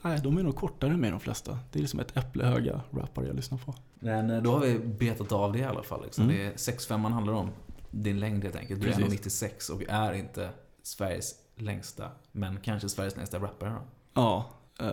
[0.02, 1.58] Nej, de är nog kortare med de flesta.
[1.72, 3.74] Det är liksom ett äpplehöga rappare jag lyssnar på.
[3.94, 6.02] Men eh, då har vi betat av det i alla fall.
[6.04, 6.24] Liksom.
[6.24, 6.36] Mm.
[6.36, 7.50] Det är 6-5 man handlar om.
[7.90, 8.80] Din längd helt enkelt.
[8.80, 9.12] Du är Precis.
[9.12, 10.50] 96 och är inte
[10.82, 13.80] Sveriges längsta, men kanske Sveriges längsta rappare då.
[14.14, 14.50] Ja,
[14.80, 14.88] eh,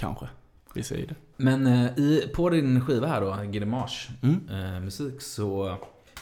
[0.00, 0.26] kanske.
[0.74, 1.14] Vi säger det.
[1.36, 4.48] Men eh, i, på din skiva här då, Gidemars Mm.
[4.74, 5.76] eh, musik, så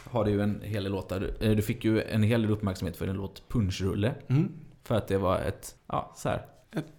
[0.04, 1.30] har du ju en hel del låtar.
[1.40, 4.14] Eh, Du fick ju en hel del uppmärksamhet för din låt Punschrulle.
[4.28, 4.52] Mm.
[4.84, 6.46] För att det var ett, ja, så här.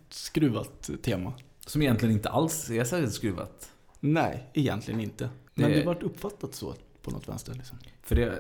[0.09, 1.33] Skruvat tema.
[1.65, 3.69] Som egentligen inte alls är särskilt skruvat.
[3.99, 5.29] Nej, egentligen inte.
[5.53, 7.77] Men Det- det vart uppfattat så på något vänster liksom.
[8.03, 8.39] För det,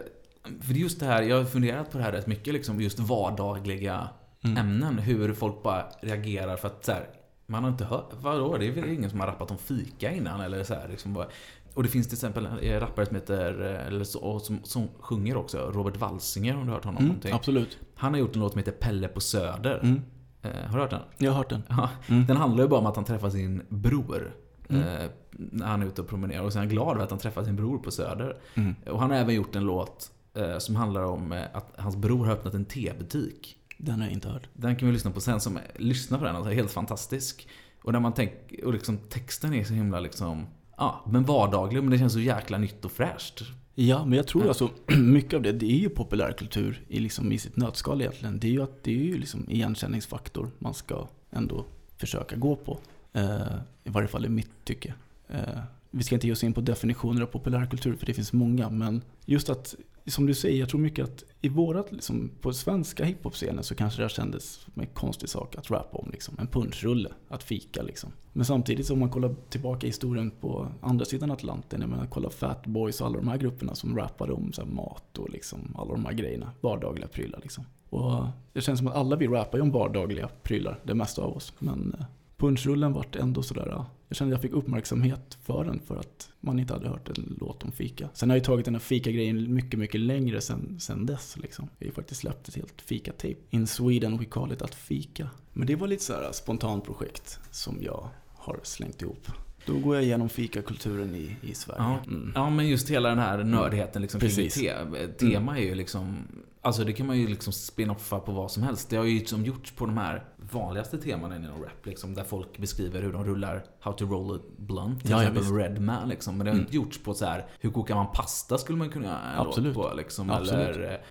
[0.61, 4.09] för just det här, jag har funderat på det här rätt mycket, liksom just vardagliga
[4.43, 4.57] Mm.
[4.57, 4.97] ämnen.
[4.99, 7.09] Hur folk bara reagerar för att så här,
[7.49, 8.57] man har inte hört, vadå?
[8.57, 11.27] Det är väl ingen som har rappat om fika innan eller så här, liksom bara.
[11.73, 13.53] Och det finns till exempel en rappare som heter,
[13.87, 17.33] eller så, som, som sjunger också, Robert Walsinger om du har hört honom Mm, någonting.
[17.33, 17.77] absolut.
[17.95, 19.79] Han har gjort en låt som heter Pelle på Söder.
[19.83, 20.01] Mm.
[20.41, 21.01] Eh, har du hört den?
[21.17, 21.63] Jag har hört den.
[21.69, 21.89] Ja.
[22.07, 22.25] Mm.
[22.25, 24.35] Den handlar ju bara om att han träffar sin bror.
[24.69, 24.81] Mm.
[24.83, 26.43] Eh, när han är ute och promenerar.
[26.43, 28.37] Och sen är han glad över att han träffar sin bror på Söder.
[28.53, 28.75] Mm.
[28.91, 32.25] Och han har även gjort en låt eh, som handlar om eh, att hans bror
[32.25, 33.55] har öppnat en tebutik.
[33.81, 34.49] Den har jag inte hört.
[34.53, 35.41] Den kan vi lyssna på sen.
[35.41, 37.47] Som, lyssna på den, alltså helt fantastisk.
[37.83, 40.45] Och när man tänker, och liksom texten är så himla liksom,
[40.77, 41.81] ja, men vardaglig.
[41.83, 43.41] Men det känns så jäkla nytt och fräscht.
[43.75, 44.47] Ja, men jag tror Ja.
[44.49, 48.39] alltså mycket av det, det är ju populärkultur i, liksom, i sitt nötskal egentligen.
[48.39, 51.65] Det är ju att det är ju liksom igenkänningsfaktor man ska ändå
[51.97, 52.79] försöka gå på.
[53.13, 54.93] Eh, I varje fall i mitt tycke.
[55.27, 55.59] Eh,
[55.91, 59.01] vi ska inte ge oss in på definitioner av populärkultur för det finns många, men
[59.25, 59.75] just att,
[60.11, 64.03] som du säger, jag tror mycket att i vårat, liksom, på svenska hiphop-scenen så kanske
[64.03, 66.09] det kändes som en konstig sak att rappa om.
[66.11, 66.35] Liksom.
[66.39, 68.11] En punschrulle, att fika liksom.
[68.33, 72.05] Men samtidigt så om man kollar tillbaka i historien på andra sidan Atlanten, jag menar
[72.05, 75.29] kolla Fat Boys och alla de här grupperna som rappade om så här, mat och
[75.29, 77.65] liksom alla de här grejerna, vardagliga prylar liksom.
[77.89, 81.37] Och det känns som att alla vi rappar ju om vardagliga prylar, det mesta av
[81.37, 81.53] oss.
[81.59, 82.05] Men eh,
[82.39, 86.29] punchrullen punschrullen vart ändå sådär, jag kände att jag fick uppmärksamhet för den för att
[86.39, 88.09] man inte hade hört en låt om fika.
[88.13, 91.69] Sen har jag ju tagit den här fika-grejen mycket, mycket längre sen, sen dess liksom.
[91.77, 93.35] Jag har ju faktiskt släppt ett helt fika-tape.
[93.49, 95.29] In Sweden we call it att fika.
[95.53, 99.27] Men det var lite sådär spontant projekt som jag har slängt ihop.
[99.65, 101.81] Då går jag igenom fikakulturen i, i Sverige.
[101.81, 101.97] Ja.
[102.07, 102.31] Mm.
[102.35, 104.53] Ja, men just hela den här nördigheten liksom kring Precis.
[104.53, 106.17] te, tema är ju liksom
[106.61, 108.89] Alltså det kan man ju liksom spinoffa på vad som helst.
[108.89, 111.85] Det har ju liksom gjorts på de här vanligaste temana inom rap.
[111.85, 115.01] Liksom, där folk beskriver hur de rullar How to roll a blunt.
[115.01, 115.43] Till Ja, exempel.
[115.55, 116.09] Red Man.
[116.09, 116.37] Liksom.
[116.37, 116.65] Men det har Mm.
[116.65, 119.75] inte gjorts på så här hur kokar man pasta skulle man kunna göra en Absolut.
[119.75, 119.95] låt på.
[119.97, 120.29] Liksom.
[120.29, 120.67] Absolut.
[120.75, 121.01] Eller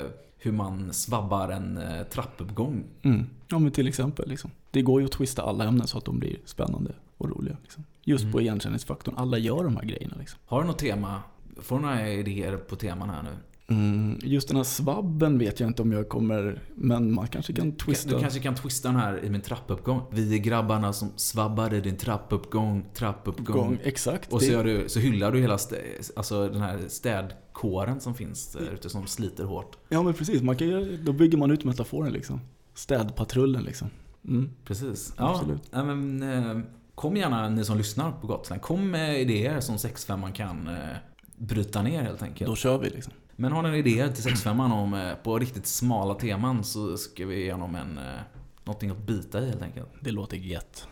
[0.00, 0.04] eh,
[0.38, 2.84] hur man svabbar en eh, trappuppgång.
[3.02, 3.26] Mm.
[3.48, 4.28] Ja men till exempel.
[4.28, 4.50] Liksom.
[4.70, 7.56] Det går ju att twista alla ämnen så att de blir spännande och roliga.
[7.62, 7.84] Liksom.
[8.04, 8.32] Just Mm.
[8.32, 9.14] på igenkänningsfaktorn.
[9.18, 10.14] Alla gör de här grejerna.
[10.18, 10.38] Liksom.
[10.46, 11.22] Har du något tema?
[11.60, 13.30] Får du några idéer på teman här nu?
[13.68, 17.72] Mm, just den här svabben vet jag inte om jag kommer, men man kanske kan
[17.72, 18.10] twista.
[18.14, 20.00] Du kanske kan twista den här i min trappuppgång.
[20.10, 23.56] Vi är grabbarna som svabbade din trappuppgång, trappuppgång.
[23.56, 23.78] gång.
[23.82, 24.32] Exakt.
[24.32, 25.76] Och så, gör du, så hyllar du hela stä,
[26.16, 29.76] alltså den här städkåren som finns där ute som sliter hårt.
[29.88, 32.40] Ja men precis, man kan, då bygger man ut metaforen liksom.
[32.74, 33.88] Städpatrullen liksom.
[34.28, 34.50] Mm.
[34.64, 35.14] Precis.
[35.16, 35.62] Ja, Absolut.
[35.70, 36.58] ja, men, eh,
[36.96, 38.62] kom gärna ni som lyssnar på Gotland.
[38.62, 40.96] Kom med idéer som 65 man kan eh,
[41.36, 42.48] bryta ner helt enkelt.
[42.50, 43.12] Då kör vi liksom.
[43.36, 47.42] Men har ni idéer till 65 om eh, på riktigt smala teman så ska vi
[47.42, 48.20] igenom en, eh,
[48.64, 49.88] någonting att bita i helt enkelt.
[50.00, 50.88] Det låter gött.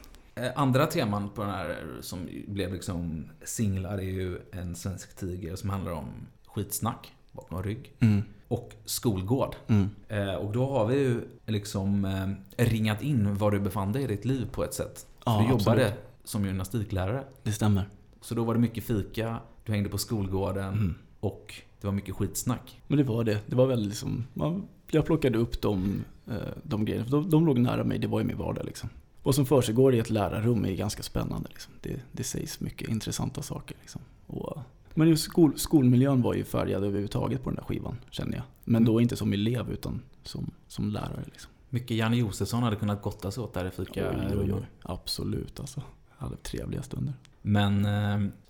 [0.55, 5.71] Andra teman på den här som blev liksom singlar är ju En svensk tiger som
[5.71, 6.09] handlar om
[6.47, 7.93] skitsnack bakom rygg.
[8.01, 8.23] Mm.
[8.49, 9.57] Och skolgård.
[9.67, 9.91] Mm.
[10.09, 14.07] Eh, Och då har vi ju liksom eh, ringat in var du befann dig i
[14.07, 15.07] ditt liv på ett sätt.
[15.25, 15.95] Ja, du jobbade absolut.
[16.25, 17.25] som gymnastiklärare.
[17.43, 17.89] Det stämmer.
[18.21, 20.95] Så då var det mycket fika, du hängde på skolgården Mm.
[21.21, 22.81] och det var mycket skitsnack.
[22.87, 23.39] Men det var det.
[23.47, 27.07] Det var väl liksom, man, jag plockade upp de, eh, de grejerna.
[27.09, 28.89] De, de låg nära mig, det var ju min vardag liksom.
[29.23, 31.49] vad som försiggår i ett lärarrum är ganska spännande.
[31.49, 31.73] Liksom.
[31.81, 33.77] Det, det sägs mycket intressanta saker.
[33.81, 34.01] Liksom.
[34.27, 34.59] Och,
[34.95, 38.45] men just skol, skolmiljön var ju färgad överhuvudtaget på den där skivan, känner jag.
[38.65, 41.23] Men då inte som elev, utan som, som lärare.
[41.25, 41.51] Liksom.
[41.75, 44.67] Mycket Janne Josefsson hade kunnat gotta sig åt där i fika oj, oj, oj.
[44.83, 45.83] Absolut alltså.
[46.09, 47.15] Jag hade trevliga stunder.
[47.43, 47.85] Men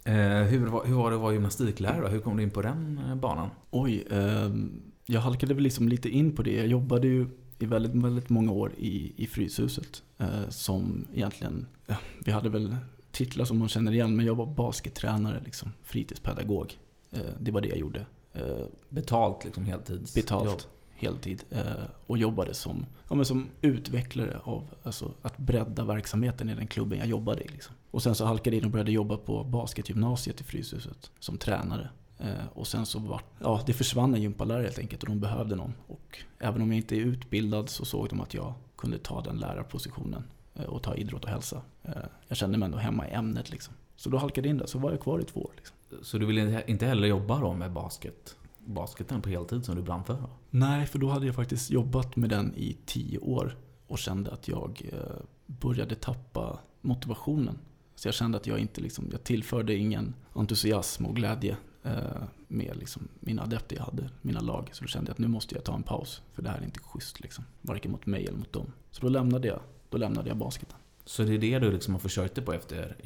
[0.05, 2.09] eh, hur, var, hur var det att vara gymnastiklärare då?
[2.09, 3.51] Hur kom du in på den eh, banan?
[3.71, 4.51] Oj, eh,
[5.07, 6.57] jag halkade väl liksom lite in på det.
[6.57, 7.27] Jag jobbade ju
[7.59, 10.03] i väldigt, väldigt många år i, i Fryshuset.
[10.19, 12.77] Eh, som egentligen, ja, vi hade väl
[13.11, 16.79] titlar som man känner igen, men jag var baskettränare, liksom, fritidspedagog.
[17.11, 18.07] Eh, det var det jag gjorde.
[18.33, 20.15] Eh, betalt liksom heltids?
[20.15, 20.45] Betalt.
[20.45, 20.61] Jobb
[20.97, 21.63] heltid eh,
[22.07, 26.99] och jobbade som, ja, men som utvecklare av alltså, att bredda verksamheten i den klubben
[26.99, 27.49] jag jobbade i.
[27.49, 27.75] Liksom.
[27.91, 31.89] Och sen så halkade jag in och började jobba på basketgymnasiet i Fryshuset som tränare.
[32.19, 35.57] Eh, och sen så var, ja, det försvann en gympalärare helt enkelt och de behövde
[35.57, 35.75] någon.
[35.87, 39.37] Och även om jag inte är utbildad så såg de att jag kunde ta den
[39.37, 40.25] lärarpositionen
[40.55, 41.63] eh, och ta idrott och hälsa.
[41.83, 41.93] Eh,
[42.29, 43.75] jag kände mig ändå hemma i ämnet liksom.
[43.97, 45.53] Så då halkade jag in där, så var jag kvar i två år.
[45.57, 45.77] Liksom.
[46.03, 48.37] Så du ville inte heller jobba då med basket?
[48.67, 50.15] Basketen på heltid som du brann för?
[50.15, 50.31] Då?
[50.51, 53.57] Nej, för då hade jag faktiskt jobbat med den i tio år
[53.87, 54.99] och kände att jag eh,
[55.47, 57.59] började tappa motivationen.
[57.95, 62.77] Så jag kände att jag inte liksom, jag tillförde ingen entusiasm och glädje eh, med
[62.77, 64.71] liksom mina adepter jag hade, mina lag.
[64.73, 66.65] Så då kände jag att nu måste jag ta en paus, för det här är
[66.65, 67.21] inte schysst.
[67.21, 67.45] Liksom.
[67.61, 68.73] Varken mot mig eller mot dem.
[68.91, 70.79] Så då lämnade jag, då lämnade jag basketen.
[71.07, 72.97] Så det är det du liksom har försörjt dig på efter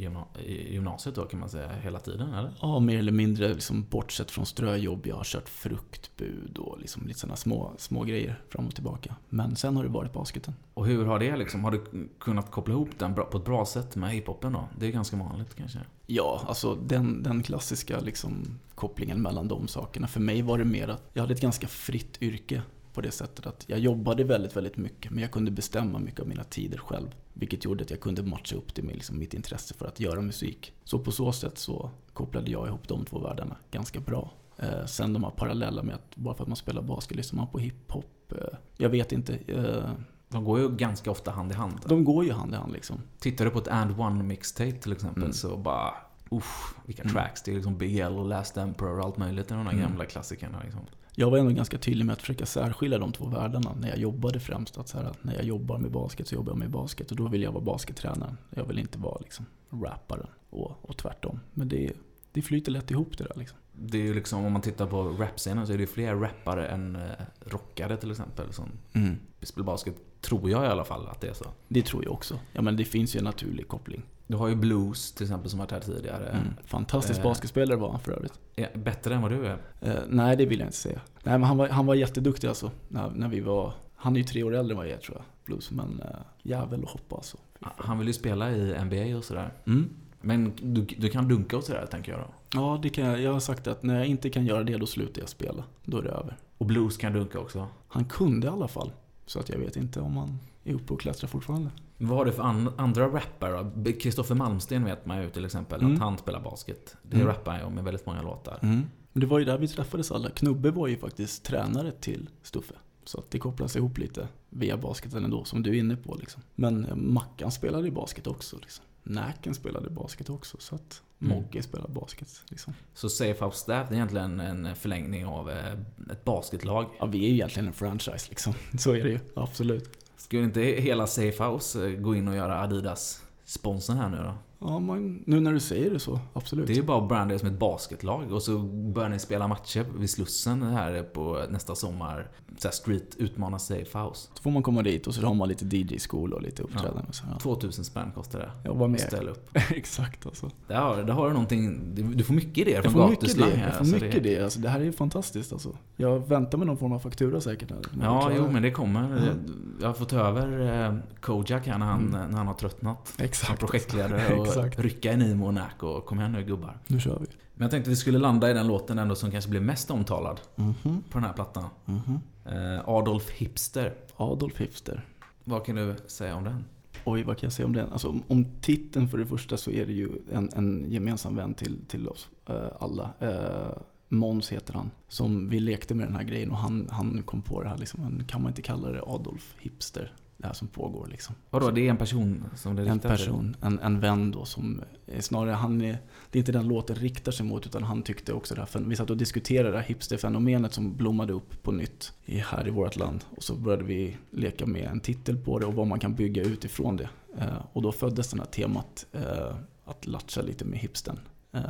[0.47, 2.55] gymnasiet då kan man säga hela tiden eller?
[2.61, 5.07] Ja, mer eller mindre liksom bortsett från ströjobb.
[5.07, 9.17] Jag har kört fruktbud och liksom lite sådana små, små grejer fram och tillbaka.
[9.29, 10.55] Men sen har det varit basketen.
[10.75, 13.97] Och hur har det liksom, har du kunnat koppla ihop den på ett bra sätt
[13.97, 14.69] med hiphopen då?
[14.79, 15.79] Det är ganska vanligt kanske?
[16.07, 20.07] Ja, alltså den, den klassiska liksom kopplingen mellan de sakerna.
[20.07, 23.47] För mig var det mer att jag hade ett ganska fritt yrke på det sättet
[23.47, 27.15] att jag jobbade väldigt, väldigt mycket men jag kunde bestämma mycket av mina tider själv.
[27.39, 30.20] Vilket gjorde att jag kunde matcha upp det med liksom mitt intresse för att göra
[30.20, 30.72] musik.
[30.84, 34.32] Så på så sätt så kopplade jag ihop de två världarna ganska bra.
[34.57, 37.49] Eh, sen de här parallella med att bara för att man spelar basket lyssnar man
[37.49, 38.32] på hiphop.
[38.32, 39.34] Eh, jag vet inte.
[39.34, 39.91] Eh,
[40.28, 41.80] de går ju ganska ofta hand i hand.
[41.86, 42.97] De går ju hand i hand liksom.
[43.18, 45.32] Tittar du på ett And One mixtape till exempel mm.
[45.32, 45.95] så bara
[46.30, 47.14] Uff, vilka mm.
[47.14, 47.43] tracks.
[47.43, 49.49] Det är liksom Big L och Last Emperor och allt möjligt.
[49.49, 49.80] De där mm.
[49.80, 50.61] gamla klassikerna.
[50.64, 50.80] Liksom.
[51.21, 54.41] Jag var ändå ganska tydlig med att försöka särskilja de två världarna när jag jobbade
[54.41, 54.79] främst.
[54.79, 57.29] Att så här, när jag jobbar med basket så jobbar jag med basket och då
[57.29, 58.37] vill jag vara baskettränaren.
[58.51, 61.41] Jag vill inte vara liksom rapparen och, och tvärtom.
[61.55, 61.93] Men det,
[62.33, 63.59] det flyter lätt ihop det där liksom.
[63.73, 66.97] Det är ju liksom, om man tittar på rapscenen så är det fler rappare än
[66.97, 67.03] eh,
[67.41, 69.16] rockare till exempel som mm.
[69.43, 69.97] spelar basket.
[70.21, 71.45] Tror jag i alla fall att det är så.
[71.69, 72.39] Det tror jag också.
[72.53, 74.03] Ja men det finns ju en naturlig koppling.
[74.27, 76.29] Du har ju Blues till exempel som varit här tidigare.
[76.29, 76.47] Mm.
[76.64, 78.41] Fantastisk eh, basketspelare var han för övrigt.
[78.75, 79.59] Bättre än vad du är?
[79.81, 81.01] Eh, nej, det vill jag inte säga.
[81.23, 82.71] Nej, men han var, han var jätteduktig alltså.
[82.89, 85.16] När, när vi var, han är ju tre år äldre än vad jag är tror
[85.16, 85.71] jag, Blues.
[85.71, 87.37] Men eh, jävel att hoppa alltså.
[87.61, 89.53] Han vill ju spela i NBA och sådär.
[89.66, 89.91] Mm.
[90.21, 92.27] Men du, du kan dunka och sådär, tänker jag då?
[92.55, 93.21] Ja, det kan jag.
[93.21, 95.64] Jag har sagt att när jag inte kan göra det, då slutar jag spela.
[95.85, 96.37] Då är det över.
[96.59, 97.66] Och Blues kan dunka också?
[97.89, 98.93] Han kunde i alla fall.
[99.29, 101.70] Så att jag vet inte om han är uppe och klättrar fortfarande.
[101.99, 103.93] Vad har du för an andra rappare?
[103.93, 105.95] Kristoffer Malmsten vet man ju till exempel, mm.
[105.95, 106.97] att han spelar basket.
[107.03, 107.29] Det mm.
[107.29, 108.59] rappar han ju om med väldigt många låtar.
[108.62, 108.87] Mm.
[109.12, 110.31] Men det var ju där vi träffades alla.
[110.31, 112.74] Knubbe var ju faktiskt tränare till Stuffe.
[113.05, 116.14] Så att det kopplas ihop lite via basketen ändå, som du är inne på.
[116.14, 116.43] Liksom.
[116.55, 118.57] Men eh, Mackan spelade ju basket också.
[118.57, 118.85] Liksom.
[119.09, 120.57] Näken spelade basket också.
[120.61, 121.37] Så att mm.
[121.37, 122.29] Mogge spelar basket.
[122.49, 122.75] Liksom.
[122.95, 125.73] Så House Staff är egentligen en förlängning av eh,
[126.11, 126.87] ett basketlag?
[126.99, 128.55] Ja, vi är ju egentligen en franchise liksom.
[128.79, 129.91] Så är det ju, absolut.
[130.17, 134.35] Skulle inte hela Safe House eh, gå in och göra Adidas sponsorn här nu då?
[134.61, 136.67] Ja, man, nu när du säger det så, absolut.
[136.67, 139.49] Det är ju bara att branda det som ett basketlag och så börjar ni spela
[139.49, 142.31] matcher vid Slussen här på nästa sommar.
[142.59, 144.29] Så street utmana Safe House.
[144.35, 147.03] Så får man komma dit och så har man lite DJ-skola och lite uppträdande.
[147.13, 147.29] Ja.
[147.33, 147.39] Ja.
[147.39, 148.51] 2000 spänn kostar det.
[148.65, 149.01] Jag var med.
[149.01, 149.51] Ställ upp.
[149.71, 150.51] Exakt alltså.
[150.67, 153.67] Där har, har du någonting, du får mycket idéer från gatuslang här.
[153.67, 154.45] Jag får mycket idéer.
[154.45, 155.77] Alltså, det här är ju fantastiskt alltså.
[155.97, 157.71] Jag väntar med någon form av faktura säkert.
[157.71, 159.05] Här, ja, jo men det kommer.
[159.05, 159.79] Mm.
[159.81, 162.31] Jag har fått över eh, Kojak här när han, mm.
[162.31, 163.13] när han har tröttnat.
[163.19, 163.47] Exakt.
[163.47, 164.23] Som projektledare.
[164.49, 164.79] Exakt.
[164.79, 166.79] rycka i Nimo och kom igen nu gubbar.
[166.87, 167.27] Nu kör vi.
[167.55, 170.41] Men jag tänkte vi skulle landa i den låten ändå som kanske blev mest omtalad
[170.57, 171.03] mm -hmm.
[171.11, 171.65] på den här plattan.
[171.87, 172.83] Mm -hmm.
[172.87, 173.95] Adolf Hipster.
[174.17, 175.05] Adolf Hipster.
[175.45, 176.65] Vad kan du säga om den?
[177.05, 177.93] Oj, vad kan jag säga om den?
[177.93, 181.85] Alltså, om titeln för det första så är det ju en, en gemensam vän till,
[181.89, 183.11] till oss uh, alla.
[183.23, 184.91] Uh, Måns heter han.
[185.09, 187.79] Som vi lekte med den här grejen och han, han kom på det här.
[187.79, 190.13] Liksom, kan man inte kalla det Adolf Hipster?
[190.39, 191.34] Det här som pågår liksom.
[191.51, 193.26] Vadå, det är en person som det En riktar till?
[193.26, 194.80] person, en, en vän då som
[195.18, 195.99] snarare, han är,
[196.30, 198.97] det är inte den låten riktar sig mot utan han tyckte också det här, vi
[198.97, 202.97] satt och diskuterade det här hipsterfenomenet som blommade upp på nytt i, här i vårt
[202.97, 203.24] land.
[203.36, 206.43] Och så började vi leka med en titel på det och vad man kan bygga
[206.43, 207.11] utifrån det.
[207.39, 211.18] Eh, och då föddes det här temat eh, att latcha lite med hipstern.
[211.53, 211.62] Eh,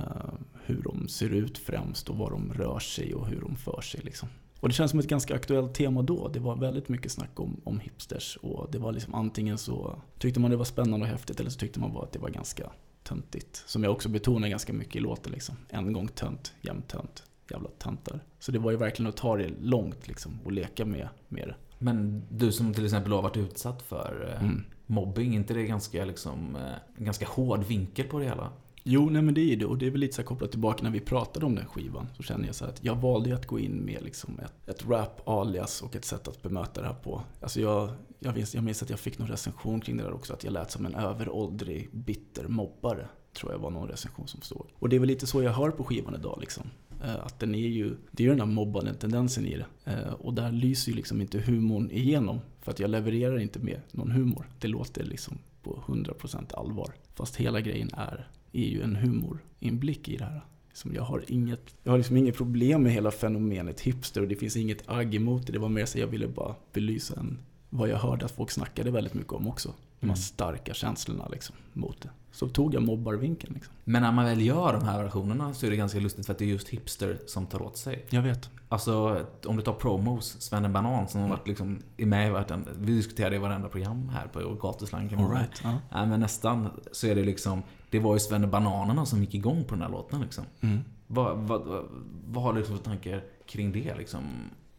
[0.64, 4.00] hur de ser ut främst och var de rör sig och hur de för sig
[4.04, 4.28] liksom.
[4.61, 6.28] Och det känns som ett ganska aktuellt tema då.
[6.28, 10.40] Det var väldigt mycket snack om, om hipsters och det var liksom antingen så tyckte
[10.40, 12.70] man det var spännande och häftigt eller så tyckte man bara att det var ganska
[13.02, 13.62] töntigt.
[13.66, 15.56] Som jag också betonar ganska mycket i låten liksom.
[15.68, 18.20] En gång tönt, jämt tönt, jävla töntar.
[18.38, 21.54] Så det var ju verkligen att ta det långt liksom och leka med, med det.
[21.78, 24.64] Men du som till exempel har varit utsatt för eh, Mm.
[24.86, 28.50] mobbing, inte det ganska liksom, eh, ganska hård vinkel på det hela?
[28.91, 29.64] Jo, nej men det är det.
[29.64, 32.07] Och det är väl lite så kopplat tillbaka när vi pratade om den skivan.
[32.16, 34.89] Så känner jag så här att jag valde att gå in med liksom ett, ett
[34.89, 37.22] rap-alias och ett sätt att bemöta det här på.
[37.41, 40.32] Alltså jag, jag, minns, jag minns att jag fick någon recension kring det där också.
[40.32, 43.09] Att jag lät som en överåldrig, bitter mobbare.
[43.32, 44.66] Tror jag var någon recension som stod.
[44.74, 46.64] Och det är väl lite så jag hör på skivan idag liksom.
[47.05, 49.93] Eh, att den är ju, det är ju den här mobbande tendensen i det.
[49.93, 52.41] Eh, och där lyser ju liksom inte humorn igenom.
[52.61, 54.47] För att jag levererar inte med någon humor.
[54.59, 56.92] Det låter liksom på 100% allvar.
[57.14, 60.40] Fast hela grejen är, är ju en humorinblick i det här.
[60.72, 64.36] Som jag, har inget, jag har liksom inget problem med hela fenomenet hipster och det
[64.36, 65.52] finns inget agg emot det.
[65.52, 67.38] Det var mer så jag ville bara belysa en,
[67.70, 69.68] vad jag hörde att folk snackade väldigt mycket om också.
[70.00, 70.16] De här Mm.
[70.16, 72.11] starka känslorna liksom, mot det.
[72.39, 73.55] Så tog jag mobbarvinkeln.
[73.55, 73.74] Liksom.
[73.84, 76.39] Men när man väl gör de här versionerna så är det ganska lustigt för att
[76.39, 78.07] det är just hipster som tar åt sig.
[78.11, 78.51] Jag vet.
[78.68, 81.39] Alltså, om du tar promos, Svenne Banan som har Mm.
[81.39, 85.14] varit liksom, är med i vartenda, vi diskuterar det i varenda program här på gatuslang
[85.18, 85.61] All right.
[85.64, 85.78] Ja.
[85.93, 89.64] Nej men nästan så är det liksom, det var ju Svenne Bananerna som gick igång
[89.64, 90.45] på den här låten liksom.
[90.61, 90.78] Mm.
[91.07, 91.84] Vad, vad, vad,
[92.26, 94.22] vad har du liksom för tankar kring det liksom?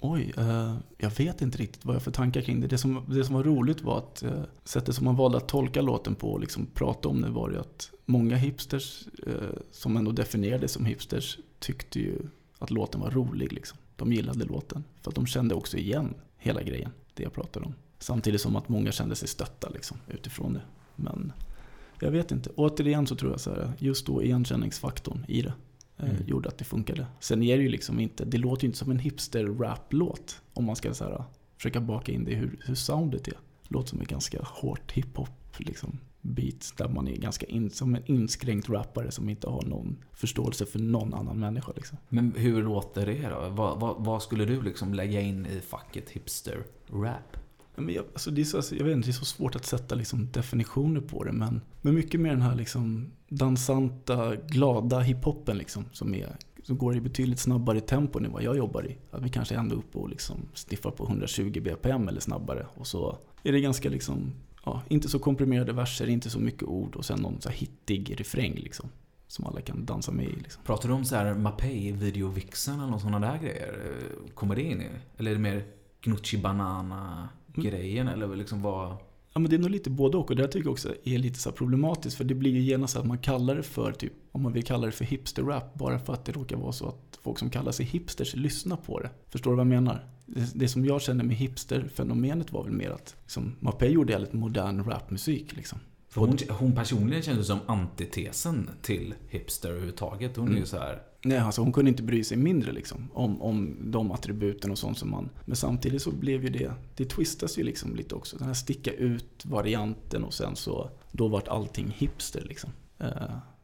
[0.01, 2.67] Oj, eh, jag vet inte riktigt vad jag har för tankar kring det.
[2.67, 5.81] Det som, det som var roligt var att eh, sättet som man valde att tolka
[5.81, 10.11] låten på och liksom prata om det var ju att många hipsters, eh, som ändå
[10.11, 12.21] definierades som hipsters, tyckte ju
[12.59, 13.53] att låten var rolig.
[13.53, 13.77] Liksom.
[13.95, 14.83] De gillade låten.
[15.01, 17.73] För att de kände också igen hela grejen, det jag pratade om.
[17.99, 20.61] Samtidigt som att många kände sig stötta liksom, utifrån det.
[20.95, 21.33] Men
[21.99, 22.49] jag vet inte.
[22.55, 25.53] Återigen så tror jag så här, just då igenkänningsfaktorn i det
[25.99, 26.27] eh, Mm.
[26.27, 27.05] gjorde att det funkade.
[27.19, 30.75] Sen är det ju liksom inte, det låter ju inte som en hipster-rap-låt om man
[30.75, 31.23] ska så här,
[31.57, 33.31] försöka baka in det i hur, hur soundet är.
[33.67, 37.95] Det låter som en ganska hårt hiphop liksom, beat där man är ganska in, som
[37.95, 41.71] en inskränkt rappare som inte har någon förståelse för någon annan människa.
[41.75, 41.97] Liksom.
[42.09, 43.49] Men hur låter det då?
[43.49, 47.37] Vad, vad, vad skulle du liksom lägga in i facket hipster-rap?
[47.79, 49.65] Men jag, alltså det är så, alltså, jag vet inte, det är så svårt att
[49.65, 51.31] sätta liksom definitioner på det.
[51.31, 56.95] Men, men mycket mer den här liksom dansanta, glada hiphopen liksom, som, är, som går
[56.95, 58.97] i betydligt snabbare tempo än vad jag jobbar i.
[59.11, 62.67] Att vi kanske är ändå uppe och liksom sniffar på 120 bpm eller snabbare.
[62.75, 64.33] Och så är det ganska liksom,
[64.65, 68.19] ja, inte så komprimerade verser, inte så mycket ord och sen någon så här hittig
[68.19, 68.89] refräng liksom.
[69.27, 70.63] Som alla kan dansa med i liksom.
[70.63, 73.93] Pratar du om så här Mapei, videovixen eller sådana där grejer?
[74.33, 74.89] Kommer det in i?
[75.17, 75.63] Eller är det mer
[76.01, 78.97] Gnucci Banana grejen eller liksom vad?
[79.33, 81.17] Ja men det är nog lite både och och det här tycker jag också är
[81.17, 84.41] lite så problematiskt för det blir ju genast att man kallar det för typ, om
[84.41, 87.39] man vill kalla det för hipsterrap bara för att det råkar vara så att folk
[87.39, 89.09] som kallar sig hipsters lyssnar på det.
[89.29, 90.05] Förstår du vad jag menar?
[90.25, 94.33] Det, det som jag känner med hipsterfenomenet var väl mer att liksom, Mapei gjorde väldigt
[94.33, 95.79] modern rapmusik liksom.
[96.15, 100.35] Hon, hon personligen känns som antitesen till hipster överhuvudtaget.
[100.37, 100.67] Hon är ju Mm.
[100.67, 101.01] så här.
[101.23, 104.97] Nej, alltså hon kunde inte bry sig mindre liksom om, om de attributen och sånt
[104.97, 105.29] som man...
[105.45, 108.37] Men samtidigt så blev ju det, det twistas ju liksom lite också.
[108.37, 112.69] Den här sticka ut-varianten och sen så, då vart allting hipster liksom.
[112.97, 113.11] Eh,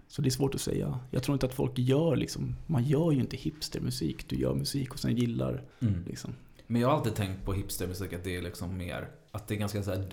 [0.07, 0.99] Så det är svårt att säga.
[1.11, 4.29] Jag tror inte att folk gör liksom, man gör ju inte hipstermusik.
[4.29, 6.03] Du gör musik och sen gillar Mm.
[6.07, 6.33] liksom.
[6.67, 9.59] Men jag har alltid tänkt på hipstermusik att det är liksom mer, att det är
[9.59, 10.05] ganska så här,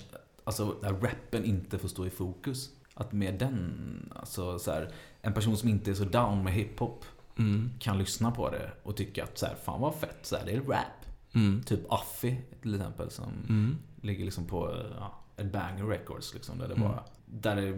[0.44, 2.70] alltså där rappen inte får stå i fokus.
[2.94, 4.90] Att med den, alltså så här,
[5.22, 7.04] en person som inte är så down med hiphop
[7.38, 7.70] Mm.
[7.78, 10.52] kan lyssna på det och tycka att så här, fan vad fett, så här, det
[10.52, 10.86] är rap.
[11.34, 11.62] Mm.
[11.62, 13.76] Typ Affy till exempel som Mm.
[14.00, 16.58] ligger liksom på ja, ett banger records liksom.
[16.58, 16.88] Där det, Mm.
[16.88, 17.76] bara, där det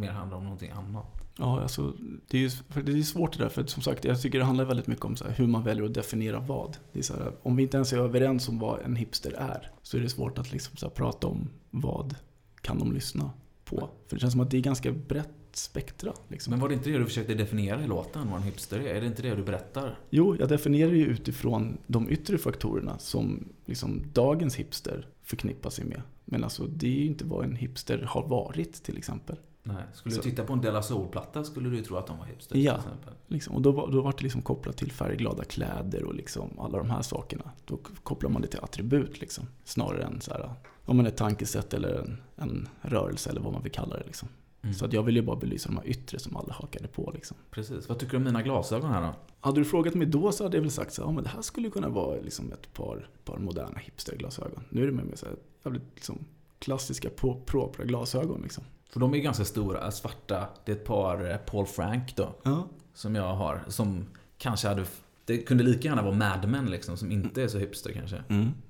[0.00, 1.06] mer handlar om någonting annat.
[1.38, 1.92] Ja, alltså,
[2.28, 2.50] det är ju
[2.82, 3.48] det är svårt det där.
[3.48, 5.84] För som sagt, jag tycker det handlar väldigt mycket om så här, hur man väljer
[5.84, 6.76] att definiera vad.
[6.92, 9.70] Det är så här, om vi inte ens är överens om vad en hipster är,
[9.82, 12.14] så är det svårt att liksom så här, prata om vad
[12.60, 13.30] kan de lyssna
[13.64, 13.90] på.
[14.06, 16.12] För det känns som att det är ganska brett spektra.
[16.28, 16.50] Liksom.
[16.50, 18.94] Men var det inte det du försökte definiera i låten, vad en hipster är?
[18.94, 19.98] Är det inte det du berättar?
[20.10, 26.02] Jo, jag definierar ju utifrån de yttre faktorerna som liksom dagens hipster förknippar sig med.
[26.24, 29.36] Men alltså, det är ju inte vad en hipster har varit till exempel.
[29.62, 29.82] Nej.
[29.94, 32.24] Skulle Så- du titta på en Della Soul-platta skulle du ju tro att de var
[32.26, 32.72] hipster Ja.
[32.72, 33.14] till exempel.
[33.26, 33.54] Liksom.
[33.54, 37.02] Och då, då var det liksom kopplat till färgglada kläder och liksom alla de här
[37.02, 37.50] sakerna.
[37.64, 39.46] Då kopplar man det till attribut liksom.
[39.64, 40.50] Snarare än så här,
[40.84, 44.28] om man ett tankesätt eller en, en rörelse eller vad man vill kalla det liksom.
[44.64, 44.74] Mm.
[44.74, 47.36] Så att jag vill ju bara belysa de här yttre som alla hakade på liksom.
[47.50, 47.88] Precis.
[47.88, 49.14] Vad tycker du om mina glasögon här då?
[49.40, 51.30] Hade du frågat mig då så hade jag väl sagt så här, ja men det
[51.30, 54.64] här skulle kunna vara liksom ett par, par moderna hipsterglasögon.
[54.70, 55.34] Nu är det med mig så här,
[55.64, 56.18] jävligt liksom
[56.58, 58.64] klassiska pro- propra glasögon liksom.
[58.90, 60.48] För de är ganska stora, svarta.
[60.64, 62.34] Det är ett par eh, Paul Frank då.
[62.42, 62.68] Ja.
[62.94, 63.64] Som jag har.
[63.68, 64.06] Som
[64.38, 64.84] kanske hade...
[65.26, 66.96] Det kunde lika gärna vara Mad Men liksom.
[66.96, 68.22] Som inte är så hipster kanske.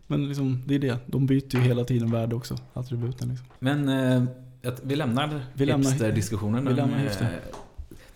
[0.06, 0.98] Men liksom, det är det.
[1.06, 3.46] De byter ju hela tiden värde också, attributen liksom.
[3.58, 4.24] Men eh,
[4.66, 6.68] att vi lämnar, Vi lämnar- hipster-diskussionen.
[6.68, 7.40] vi lämnar Eh, hipster.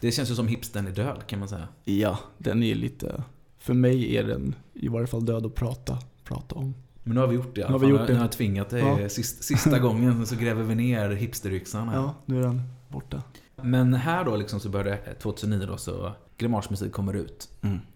[0.01, 1.69] Det känns ju som hipstern är död kan man säga.
[1.85, 3.23] Ja, den är lite...
[3.59, 6.75] För mig är den i varje fall död att prata, prata om.
[7.05, 8.13] Men nu har vi gjort det i Nu har vi gjort det.
[8.13, 9.09] nu har jag tvingat dig Ja.
[9.09, 11.91] sista, sista gången så gräver vi ner hipsteryxan.
[11.95, 13.23] Ja, nu är den borta.
[13.63, 17.49] Men här då liksom så började 2009 då så Grimagemusik kommer ut.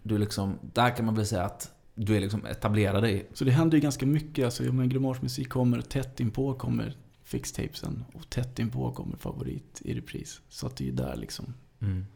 [0.03, 3.27] Du liksom, där kan man väl säga att du är liksom etablerad dig.
[3.33, 4.45] Så det händer ju ganska mycket.
[4.45, 10.41] Alltså, grimagemusik kommer, tätt inpå kommer fixtapesen och tätt inpå kommer favorit i repris.
[10.49, 11.53] Så att det är ju där liksom.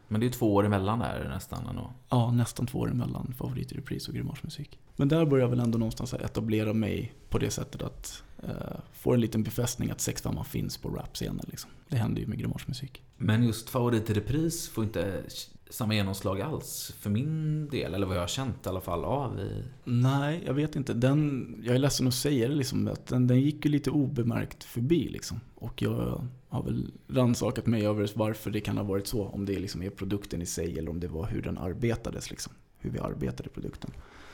[0.08, 1.92] Men det är två år emellan där nästan ändå.
[2.08, 4.78] Ja, nästan två år emellan favorit i repris och grimagemusik.
[4.96, 9.14] Men där börjar jag väl ändå någonstans etablera mig på det sättet att eh, få
[9.14, 11.70] en liten befästning att 6 finns på rapscenen liksom.
[11.88, 13.02] Det händer ju med grimagemusik.
[13.16, 15.22] Men just favorit i repris får inte
[15.70, 19.38] samma genomslag alls för min del, eller vad jag har känt i alla fall av
[19.40, 19.62] i...
[19.84, 20.94] Nej, jag vet inte.
[20.94, 24.64] Den, jag är ledsen att säga det, liksom, att den, den gick ju lite obemärkt
[24.64, 25.08] förbi.
[25.08, 25.40] Liksom.
[25.54, 29.26] Och jag har väl rannsakat mig över varför det kan ha varit så.
[29.26, 32.30] Om det liksom är produkten i sig eller om det var hur den arbetades.
[32.30, 32.52] Liksom.
[32.78, 33.90] Hur vi arbetade produkten.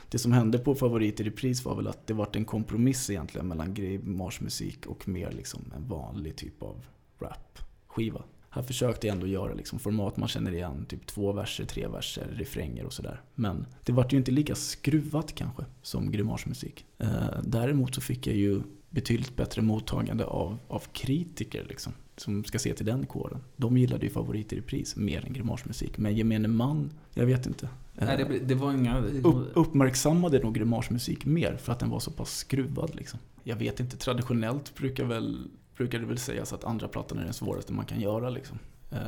[0.09, 3.49] Det som hände på Favorit i repris var väl att det var en kompromiss egentligen
[3.49, 6.85] mellan grimagemusik och mer liksom en vanlig typ av
[7.19, 8.23] rap-skiva.
[8.55, 12.85] Här försökte ändå göra liksom format man känner igen, typ två verser, tre verser, refränger
[12.85, 13.21] och sådär.
[13.35, 16.87] Men det vart ju inte lika skruvat kanske som grimagemusik.
[16.99, 17.09] Eh,
[17.45, 22.75] däremot så fick jag ju betydligt bättre mottagande av, av kritiker liksom, som ska se
[22.75, 23.41] till den kåren.
[23.57, 25.99] De gillade ju favorit i repris mer än grimagemusik.
[25.99, 27.69] Men gemene man, jag vet inte.
[27.97, 28.99] Eh, Nej, det, det var inga...
[28.99, 33.19] upp, uppmärksammade nog grimagemusik mer för att den var så pass skruvad liksom.
[33.43, 37.35] Jag vet inte, traditionellt brukar, väl, brukar det väl sägas att andra plattan är den
[37.35, 38.59] svåraste man kan göra liksom.
[38.91, 38.99] Eh,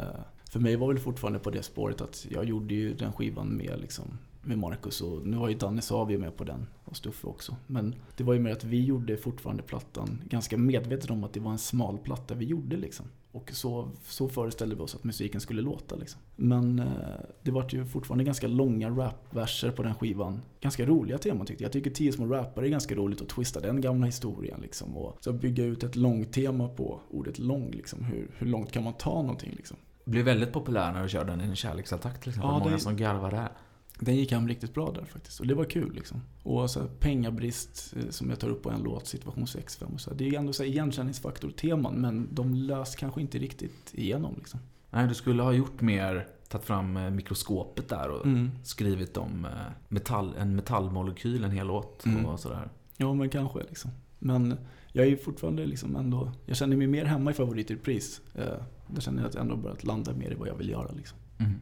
[0.50, 3.80] för mig var väl fortfarande på det spåret att jag gjorde ju den skivan med
[3.80, 7.56] liksom med Marcus och nu var ju Danne Savio med på den och Stuffe också.
[7.66, 11.40] Men det var ju mer att vi gjorde fortfarande plattan ganska medvetet om att det
[11.40, 13.06] var en smal platta vi gjorde liksom.
[13.36, 16.20] Och så, så föreställde vi oss att musiken skulle låta liksom.
[16.36, 16.86] Men eh,
[17.42, 20.42] det var ju fortfarande ganska långa rapverser på den skivan.
[20.60, 21.68] Ganska roliga teman tyckte jag.
[21.68, 24.96] Jag tycker Tio små rappare är ganska roligt att twista den gamla historien liksom.
[24.96, 28.04] Och så bygga ut ett långtema på ordet lång liksom.
[28.04, 29.76] Hur, hur långt kan man ta någonting liksom?
[30.04, 32.50] Blev väldigt populär när du körde den i en kärleksattack till exempel.
[32.50, 33.48] Ja, Många det- som garvar där.
[33.98, 35.40] Den gick hem riktigt bra där faktiskt.
[35.40, 36.20] Och det var kul liksom.
[36.42, 40.00] Och så här, pengabrist eh, som jag tar upp på en låt, situation 6-5 och
[40.00, 40.10] så.
[40.10, 40.16] här.
[40.16, 44.60] Det är ändå så här igenkänningsfaktor-teman men de lös kanske inte riktigt igenom liksom.
[44.90, 48.50] Nej, du skulle ha gjort mer, tagit fram eh, mikroskopet där och Mm.
[48.64, 49.50] skrivit om eh,
[49.88, 52.26] metall, en metallmolekyl, en hel låt Mm.
[52.26, 52.68] och sådär.
[52.96, 53.90] Ja men kanske liksom.
[54.18, 54.54] Men
[54.92, 58.20] jag är ju fortfarande liksom ändå, jag känner mig mer hemma i favorit i repris.
[58.34, 58.44] Eh,
[58.86, 61.18] där känner jag att jag ändå börjat landa mer i vad jag vill göra liksom.
[61.38, 61.52] Mm.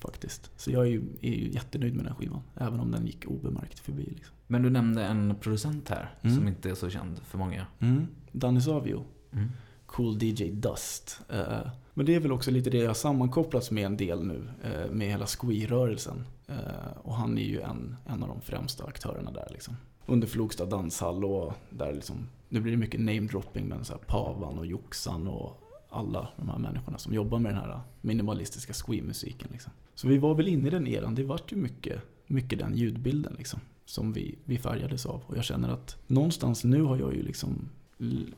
[0.00, 0.50] Faktiskt.
[0.56, 2.42] Så jag är ju, är ju jättenöjd med den skivan.
[2.56, 4.34] Även om den gick obemärkt förbi liksom.
[4.46, 6.36] Men du nämnde en producent här Mm.
[6.36, 7.66] som inte är så känd för många.
[8.32, 9.04] Danny Savio.
[9.32, 9.50] Mm.
[9.86, 11.20] Cool DJ Dust.
[11.28, 11.58] Eh,
[11.94, 14.48] Men det är väl också lite det jag sammankopplats med en del nu.
[14.62, 16.24] eh, Med hela Squee-rörelsen.
[16.46, 16.56] Eh,
[17.02, 19.76] Och han är ju en, en av de främsta aktörerna där liksom.
[20.06, 24.58] Under Flogsta danshall och där liksom, nu blir det mycket namedropping men så här Pavan
[24.58, 25.60] och Joxan och
[25.92, 29.72] alla de här människorna som jobbar med den här minimalistiska Squee-musiken liksom.
[30.00, 33.34] Så vi var väl inne i den eran, det vart ju mycket, mycket den ljudbilden
[33.38, 33.60] liksom.
[33.84, 35.22] Som vi, vi färgades av.
[35.26, 37.68] Och jag känner att någonstans nu har jag ju liksom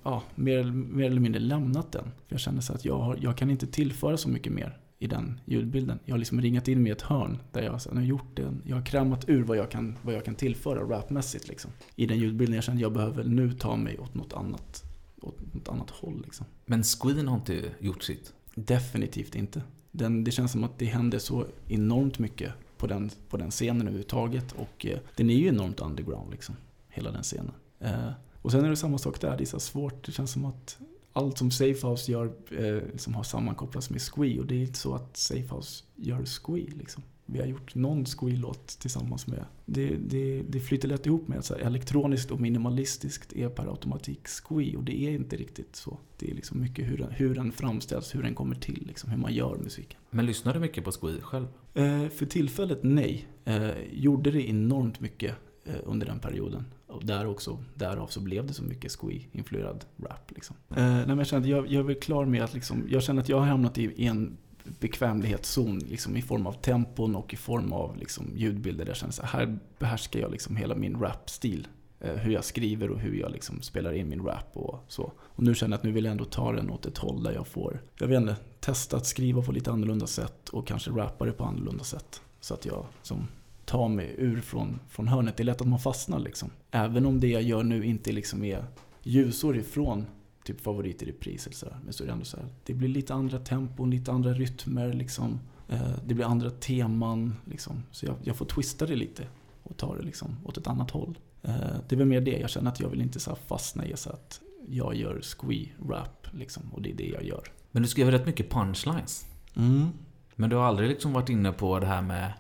[0.02, 2.04] ja, mer, mer eller mindre lämnat den.
[2.04, 5.06] För jag känner så att jag, har, jag kan inte tillföra så mycket mer i
[5.06, 5.98] den ljudbilden.
[6.04, 8.54] Jag har liksom ringat in mig i ett hörn där jag, har gjort det.
[8.64, 11.70] Jag har krämat ur vad jag kan, vad jag kan tillföra rapmässigt liksom.
[11.96, 12.54] I den ljudbilden.
[12.54, 14.82] Jag känner att jag behöver nu ta mig åt något annat,
[15.20, 16.46] åt något annat håll liksom.
[16.66, 18.32] Men Squeen har inte gjort sitt.
[18.54, 19.62] Definitivt inte.
[19.92, 23.82] Den, det känns som att det händer så enormt mycket på den, på den scenen
[23.82, 24.52] överhuvudtaget.
[24.52, 26.56] Och eh, den är ju enormt underground liksom.
[26.88, 27.52] Hela den scenen.
[27.80, 28.10] Eh,
[28.42, 29.36] och sen är det samma sak där.
[29.36, 30.06] Det är så svårt.
[30.06, 30.78] Det känns som att
[31.12, 34.40] allt som Safehouse gör eh, liksom har sammankopplats med Squee.
[34.40, 38.66] Och det är inte så att Safehouse gör Squee liksom vi har gjort någon Squee-låt
[38.66, 39.44] tillsammans med.
[39.66, 43.66] Det, det, det flyter lätt ihop med att så här, elektroniskt och minimalistiskt är per
[43.66, 45.98] automatik Squee och det är inte riktigt så.
[46.18, 49.18] Det är liksom mycket hur den, hur den framställs, hur den kommer till, liksom, hur
[49.18, 50.00] man gör musiken.
[50.10, 51.46] Men lyssnar du mycket på Squee själv?
[51.74, 53.28] Eh, för tillfället nej.
[53.44, 56.64] Eh, gjorde det enormt mycket eh, under den perioden.
[56.86, 60.30] Och där också, därav så blev det så mycket Squee-influerad rap.
[60.30, 60.56] Liksom.
[60.70, 63.22] Eh, nej, jag känner att jag, jag är väl klar med att liksom, jag känner
[63.22, 67.36] att jag har hamnat i, i en bekvämlighetszon liksom, i form av tempon och i
[67.36, 68.84] form av liksom, ljudbilder.
[68.84, 71.68] Där jag känner att här behärskar jag liksom, hela min rap-stil.
[72.00, 75.12] Eh, hur jag skriver och hur jag liksom, spelar in min rap och så.
[75.18, 77.32] Och nu känner jag att nu vill jag ändå ta den åt ett håll där
[77.32, 81.24] jag får, jag vet inte, testa att skriva på lite annorlunda sätt och kanske rappa
[81.24, 82.20] det på annorlunda sätt.
[82.40, 83.28] Så att jag som
[83.64, 85.36] tar mig ur från, från hörnet.
[85.36, 86.50] Det är lätt att man fastnar liksom.
[86.70, 88.64] Även om det jag gör nu inte liksom är
[89.02, 90.06] ljusår ifrån
[90.44, 91.76] typ favorit i repris eller sådär.
[91.84, 94.92] Men så är det ändå så här, det blir lite andra tempon, lite andra rytmer
[94.92, 95.40] liksom.
[95.68, 97.82] Eh, det blir andra teman liksom.
[97.90, 99.26] Så jag, jag får twista det lite
[99.62, 101.18] och ta det liksom åt ett annat håll.
[101.42, 101.54] Eh,
[101.88, 104.10] det är väl mer det, jag känner att jag vill inte så fastna i så
[104.10, 106.62] att jag gör squee-rap liksom.
[106.72, 107.52] Och det är det jag gör.
[107.70, 109.26] Men du skriver rätt mycket punchlines.
[109.56, 109.88] Mm.
[110.34, 112.32] Men du har aldrig liksom varit inne på det här med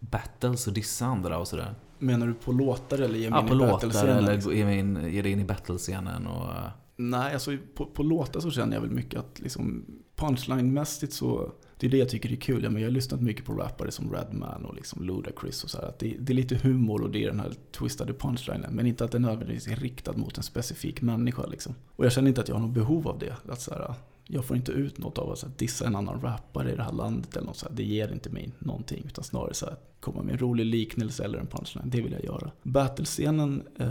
[0.00, 1.74] battles och dissa andra och sådär?
[1.98, 4.52] Menar du på låtar eller ge mig Ja, in på i låtar battlescenen, eller liksom?
[4.52, 6.52] ge, in, ge dig in i battlescenen och...
[6.96, 9.84] Nej, alltså på, på låtar så känner jag väl mycket att liksom
[10.16, 12.62] punchline-mässigt så det är det jag tycker är kul.
[12.64, 15.78] Ja, men jag har lyssnat mycket på rappare som Redman och liksom Ludacris och så
[15.78, 15.88] här.
[15.88, 18.74] Att det, det är lite humor och det är den här twistade punchlinen.
[18.74, 21.74] Men inte att den nödvändigtvis är riktad mot en specifik människa liksom.
[21.96, 23.36] Och jag känner inte att jag har något behov av det.
[23.48, 23.94] Att så här,
[24.24, 26.82] jag får inte ut något av att så här, dissa en annan rappare i det
[26.82, 27.76] här landet eller något så här.
[27.76, 29.04] Det ger inte mig någonting.
[29.06, 31.90] Utan snarare så här, komma med en rolig liknelse eller en punchline.
[31.90, 32.50] Det vill jag göra.
[32.62, 33.88] Battlescenen eh,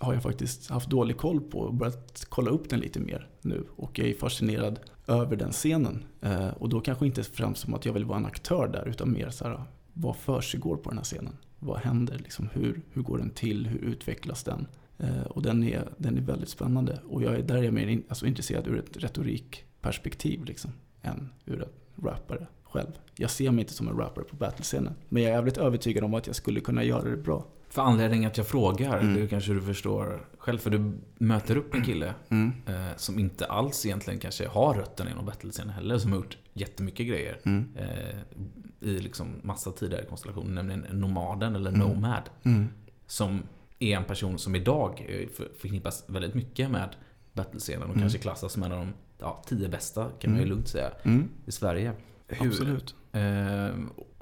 [0.00, 3.66] har jag faktiskt haft dålig koll på och börjat kolla upp den lite mer nu.
[3.76, 6.04] Och jag är fascinerad över den scenen.
[6.20, 9.12] Eh, och då kanske inte främst som att jag vill vara en aktör där utan
[9.12, 11.36] mer så här, vad försiggår på den här scenen?
[11.58, 12.18] Vad händer?
[12.18, 13.66] Liksom, hur, hur går den till?
[13.66, 14.66] Hur utvecklas den?
[14.98, 17.00] Eh, och den är, den är väldigt spännande.
[17.08, 20.72] Och jag är, där är jag mer in, alltså intresserad ur ett retorikperspektiv liksom,
[21.02, 22.90] än ur en rappare själv.
[23.16, 24.94] Jag ser mig inte som en rappare på battlescenen.
[25.08, 27.46] Men jag är jävligt övertygad om att jag skulle kunna göra det bra.
[27.70, 29.14] För anledningen att jag frågar, Mm.
[29.14, 30.58] det kanske du förstår själv.
[30.58, 32.52] För du möter upp en kille Mm.
[32.66, 35.98] eh, som inte alls egentligen kanske har rötterna inom battlescenen heller.
[35.98, 37.40] Som har gjort jättemycket grejer.
[37.44, 37.68] Mm.
[37.76, 38.16] Eh,
[38.80, 40.62] I liksom massa tidigare konstellationer.
[40.62, 41.88] Nämligen Nomaden eller Mm.
[41.88, 42.22] Nomad.
[42.42, 42.68] Mm.
[43.06, 43.42] Som
[43.78, 46.88] är en person som idag eh, för- förknippas väldigt mycket med
[47.32, 47.82] battlescenen.
[47.82, 48.00] Och Mm.
[48.00, 51.28] kanske klassas som en av de ja, tio bästa, kan man ju lugnt säga, Mm.
[51.46, 51.92] i Sverige.
[52.28, 52.94] Hur, Absolut.
[53.12, 53.68] eh,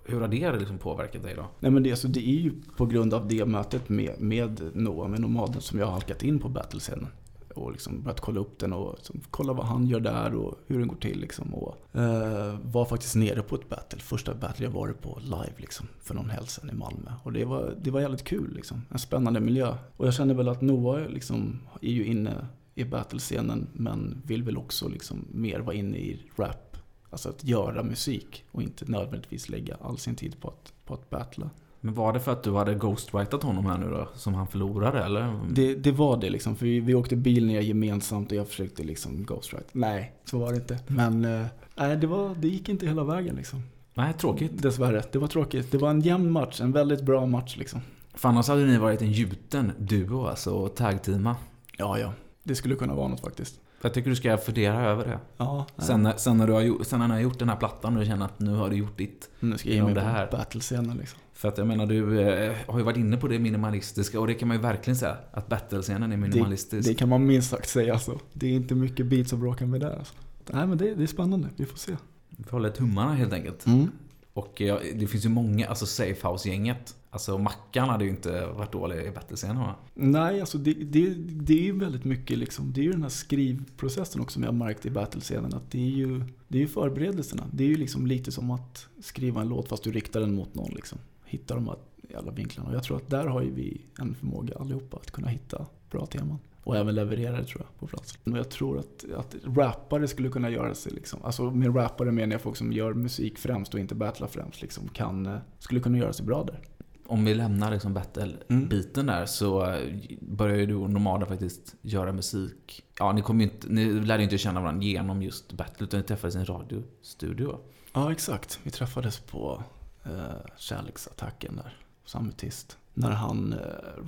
[0.09, 1.46] hur har det liksom påverkat dig då?
[1.61, 5.09] Nej men det, alltså, det är ju på grund av det mötet med, med Noah,
[5.09, 7.09] med Nomaden, som jag har halkat in på battlescenen.
[7.54, 10.78] Och liksom börjat kolla upp den och liksom, kolla vad han gör där och hur
[10.78, 11.20] den går till.
[11.20, 15.54] Liksom, och, eh, var faktiskt nere på ett battle, första battle jag varit på live
[15.57, 17.11] liksom, för någon helg sedan i Malmö.
[17.22, 18.82] Och det var, det var jävligt kul, liksom.
[18.90, 19.74] en spännande miljö.
[19.96, 24.57] Och jag känner väl att Noah liksom, är ju inne i battlescenen men vill väl
[24.57, 26.66] också liksom, mer vara inne i rap.
[27.11, 31.11] Alltså att göra musik och inte nödvändigtvis lägga all sin tid på att, på att
[31.11, 31.50] battla.
[31.80, 34.09] Men var det för att du hade ghostwritat honom här nu då?
[34.14, 35.40] Som han förlorade eller?
[35.50, 38.82] Det, det var det liksom, för vi, vi åkte bil ner gemensamt och jag försökte
[38.82, 39.68] liksom ghostwrite.
[39.72, 40.78] Nej, så var det inte.
[40.86, 43.62] Men eh, nej, det, var, det gick inte hela vägen liksom.
[43.94, 44.62] Nej, tråkigt.
[44.62, 45.72] Dessvärre, det var tråkigt.
[45.72, 47.80] Det var en jämn match, en väldigt bra match liksom.
[48.14, 51.36] För annars hade ni varit en gjuten duo alltså, och tag-teama.
[51.78, 52.12] Ja, ja.
[52.42, 53.61] Det skulle kunna vara något faktiskt.
[53.81, 55.18] För jag tycker du ska fundera över det.
[55.37, 55.66] Ja.
[55.79, 57.95] Sen, när- sen, när du har, gjort- sen när ni har gjort den här plattan
[57.95, 59.31] och du känner att nu har du gjort ditt.
[59.41, 60.29] nu ska jag ge mig det på här.
[60.31, 61.18] battle-scenen liksom.
[61.35, 64.35] För att jag menar, du eh, har ju varit inne på det minimalistiska och det
[64.35, 65.16] kan man ju verkligen säga.
[65.33, 66.89] Att battlescenen är minimalistisk.
[66.89, 68.18] Det kan man minst sagt säga alltså.
[68.33, 70.14] Det är inte mycket beats att bråka med där alltså.
[70.51, 71.93] Nej men det, det är spännande, vi får se.
[72.29, 73.66] Vi får hålla tummarna helt enkelt.
[73.66, 73.91] Mm.
[74.33, 76.95] Och eh, det finns ju många, alltså Safehouse-gänget.
[77.17, 79.75] Alltså Mackan hade ju inte varit dålig i battlescenen va?
[79.95, 83.09] Nej, alltså det, det, det är ju väldigt mycket liksom, det är ju den här
[83.09, 85.55] skrivprocessen också som jag märkt i battlescenen.
[85.55, 87.45] Att det är ju, det är ju förberedelserna.
[87.53, 90.55] Det är ju liksom lite som att skriva en låt fast du riktar den mot
[90.55, 90.99] någon liksom.
[91.25, 92.69] Hitta de här jävla alla vinklarna.
[92.69, 96.07] Och jag tror att där har ju vi en förmåga allihopa att kunna hitta bra
[96.07, 96.39] teman.
[96.64, 98.19] Och även leverera det tror jag på plats.
[98.25, 102.35] Och jag tror att, att rappare skulle kunna göra sig liksom, alltså med rappare menar
[102.35, 105.99] jag folk som gör musik främst och inte battlar främst liksom, kan, eh, skulle kunna
[105.99, 106.61] göra sig bra där.
[107.09, 109.07] Om vi lämnar liksom battle-biten Mm.
[109.07, 112.84] där så eh, börjar ju du och Nomada faktiskt göra musik.
[112.98, 116.00] Ja, ni, kom ju inte, ni lärde ju inte känna varandra genom just battle utan
[116.00, 117.59] ni träffades i en radiostudio.
[117.92, 118.61] Ja, exakt.
[118.62, 119.62] Vi träffades på
[120.04, 120.11] eh,
[120.57, 122.78] kärleksattacken där, Sammetist.
[122.94, 123.59] När han eh,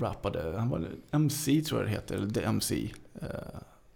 [0.01, 2.93] rappade, han var MC tror jag det heter, eller The MC.
[3.15, 3.29] Eh,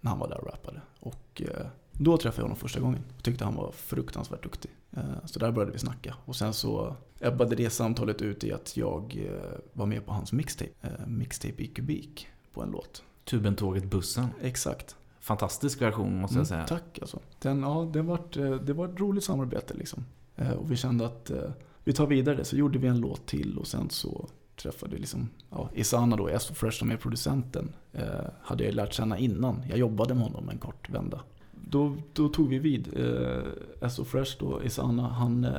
[0.00, 0.80] när han var där och rappade.
[1.00, 4.70] Och eh, då träffade jag honom första gången och tyckte han var fruktansvärt duktig.
[4.97, 6.14] Eh, Så där började vi snacka.
[6.24, 10.32] Och sen så ebbade det samtalet ut i att jag eh, var med på hans
[10.32, 10.70] mixtape.
[10.82, 13.03] eh, Mixtape i kubik på en låt.
[13.24, 14.26] Tubentåget Bussen.
[14.43, 14.97] Exakt.
[15.20, 16.59] Fantastisk version måste jag säga.
[16.61, 17.18] Mm, tack alltså.
[17.38, 18.18] Den, ja, det, var,
[18.59, 20.05] det var ett roligt samarbete liksom.
[20.59, 21.30] Och vi kände att
[21.84, 22.45] vi tar vidare det.
[22.45, 26.38] Så gjorde vi en låt till och sen så träffade vi liksom, ja, Isana då,
[26.38, 27.72] SO Fresh som är producenten,
[28.43, 29.62] hade jag lärt känna innan.
[29.68, 31.20] Jag jobbade med honom en kort vända.
[31.69, 32.89] Då, då tog vi vid.
[32.97, 35.53] Eh, SO Fresh då, Isana, han eh,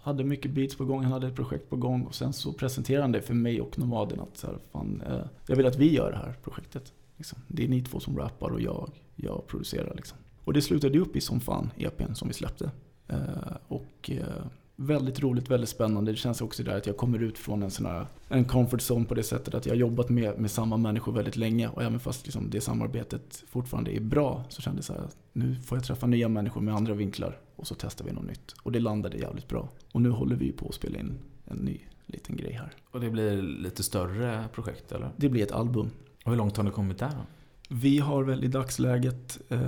[0.00, 3.02] hade mycket beats på gång, han hade ett projekt på gång och sen så presenterade
[3.02, 5.94] han det för mig och Nomaden att så här, fan, eh, jag vill att vi
[5.94, 6.92] gör det här projektet.
[7.16, 7.38] Liksom.
[7.48, 10.18] Det är ni två som rappar och jag, jag producerar liksom.
[10.44, 12.70] Och det slutade ju upp i Som Fan, EPn som vi släppte.
[13.08, 13.16] Eh,
[13.68, 14.44] och eh,
[14.80, 16.12] väldigt roligt, väldigt spännande.
[16.12, 19.04] Det känns också där att jag kommer ut från en sån här en comfort zone
[19.04, 22.00] på det sättet att jag har jobbat med, med samma människor väldigt länge och även
[22.00, 25.78] fast liksom det samarbetet fortfarande är bra så kändes det så här att nu får
[25.78, 28.54] jag träffa nya människor med andra vinklar och så testar vi något nytt.
[28.62, 29.68] Och det landade jävligt bra.
[29.92, 32.72] Och nu håller vi på att spela in en ny liten grej här.
[32.90, 35.10] Och det blir lite större projekt eller?
[35.16, 35.90] Det blir ett album.
[36.24, 37.26] Och hur långt har ni kommit där då?
[37.68, 39.60] Vi har väl i dagsläget eh,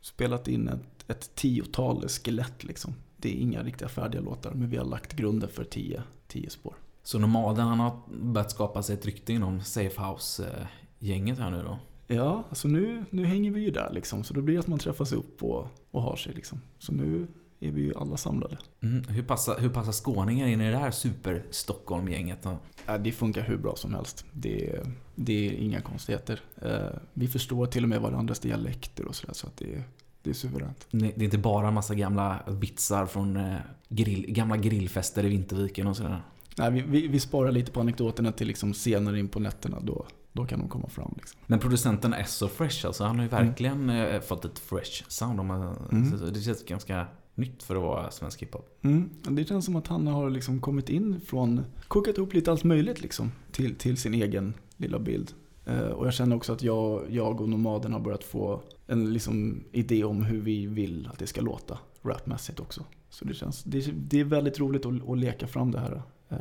[0.00, 2.94] spelat in ett, ett tiotal skelett liksom.
[3.20, 6.74] Det är inga riktiga färdiga låtar, men vi har lagt grunden för tio, tio spår.
[7.02, 11.78] Så Nomaden han har börjat skapa sig ett rykte inom Safe House-gänget här nu då?
[12.14, 14.24] Ja, alltså nu, nu hänger vi ju där liksom.
[14.24, 16.60] Så då blir det att man träffas upp och, och har sig liksom.
[16.78, 17.26] Så nu
[17.60, 18.58] är vi ju alla samlade.
[18.80, 19.04] Mm.
[19.08, 22.58] Hur, passar, hur passar skåningar in i det här super-Stockholm-gänget då?
[22.86, 24.24] Ja, det funkar hur bra som helst.
[24.32, 24.82] Det,
[25.14, 26.40] det är inga konstigheter.
[26.62, 29.34] Eh, vi förstår till och med varandras dialekter och sådär.
[29.34, 29.82] Så att det,
[30.22, 30.86] det är suveränt.
[30.90, 33.56] Det är inte bara en massa gamla vitsar från eh,
[33.88, 36.22] grill, gamla grillfester i Vinterviken och sådär?
[36.58, 39.80] Nej, vi, vi, vi sparar lite på anekdoterna till liksom senare in på nätterna.
[39.80, 41.12] Då, då kan de komma fram.
[41.16, 41.40] Liksom.
[41.46, 43.04] Men producenten är så fresh alltså.
[43.04, 45.40] Han har ju verkligen eh, fått ett fresh sound.
[45.40, 46.18] Om man, Mm.
[46.18, 48.78] så Det känns ganska nytt för att vara svensk hiphop.
[48.82, 49.10] Mm.
[49.28, 53.02] Det känns som att han har liksom kommit in från, kokat ihop lite allt möjligt
[53.02, 55.32] liksom, till, till sin egen lilla bild.
[55.64, 59.64] Eh, och jag känner också att jag, jag och Nomaden har börjat få en liksom,
[59.72, 62.84] idé om hur vi vill att det ska låta rapmässigt också.
[63.10, 66.38] Så det, känns, det, det är väldigt roligt att, att leka fram det här, eh,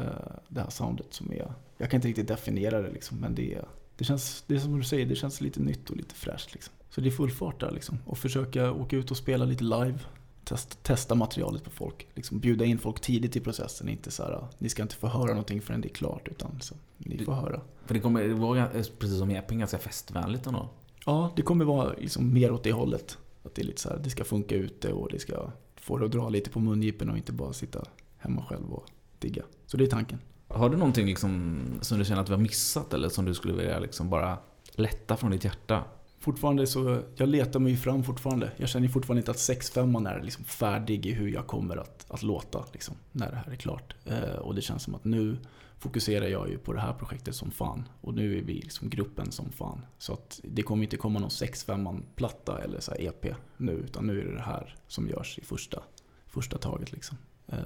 [0.47, 3.61] det här soundet som är, jag kan inte riktigt definiera det liksom, men det
[3.99, 6.73] det känns, det är som du säger, det känns lite nytt och lite fräscht liksom.
[6.89, 7.97] Så det är full fart där liksom.
[8.05, 9.99] Och försöka åka ut och spela lite live
[10.43, 12.07] test, testa materialet på folk.
[12.13, 13.89] Liksom bjuda in folk tidigt i processen.
[13.89, 16.27] Inte så här, ni ska inte få höra någonting förrän det är klart.
[16.27, 17.61] Utan liksom, ni får höra.
[17.89, 18.67] För det kommer vara,
[18.99, 20.69] precis som EPn, ganska festvänligt ändå.
[21.05, 23.17] Ja, det kommer vara liksom mer åt det hållet.
[23.43, 26.05] Att det är lite så här, det ska funka ute och det ska få det
[26.05, 27.85] att dra lite på mungipen och inte bara sitta
[28.17, 29.43] hemma själv och digga.
[29.65, 30.19] Så det är tanken.
[30.47, 33.53] Har du någonting liksom som du känner att vi har missat eller som du skulle
[33.53, 34.37] vilja liksom bara
[34.71, 35.83] lätta från ditt hjärta?
[36.19, 38.51] Fortfarande så, jag letar mig fram fortfarande.
[38.57, 42.23] Jag känner fortfarande inte att 6-5 är liksom färdig i hur jag kommer att, att
[42.23, 43.95] låta liksom, när det här är klart.
[44.05, 45.37] Eh, och det känns som att nu
[45.79, 47.89] fokuserar jag ju på det här projektet som fan.
[48.01, 49.85] Och nu är vi liksom gruppen som fan.
[49.97, 53.25] Så att det kommer inte komma någon 6-5 platta eller så EP
[53.57, 53.71] nu.
[53.71, 55.83] Utan nu är det det här som görs i första,
[56.27, 57.17] första taget liksom.
[57.47, 57.57] Eh,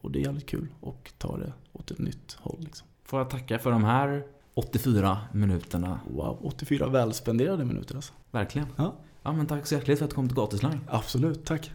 [0.00, 2.88] och det är jävligt kul och ta det åt ett nytt håll liksom.
[3.04, 6.00] Får jag tacka för de här 84 minuterna.
[6.14, 8.12] Wow, 84 välspenderade minuter alltså.
[8.30, 8.68] Verkligen.
[8.76, 8.94] Ja.
[9.22, 10.80] Ja men tack så hjärtligt för att du kom till Gatuslang.
[10.88, 11.72] Absolut, tack.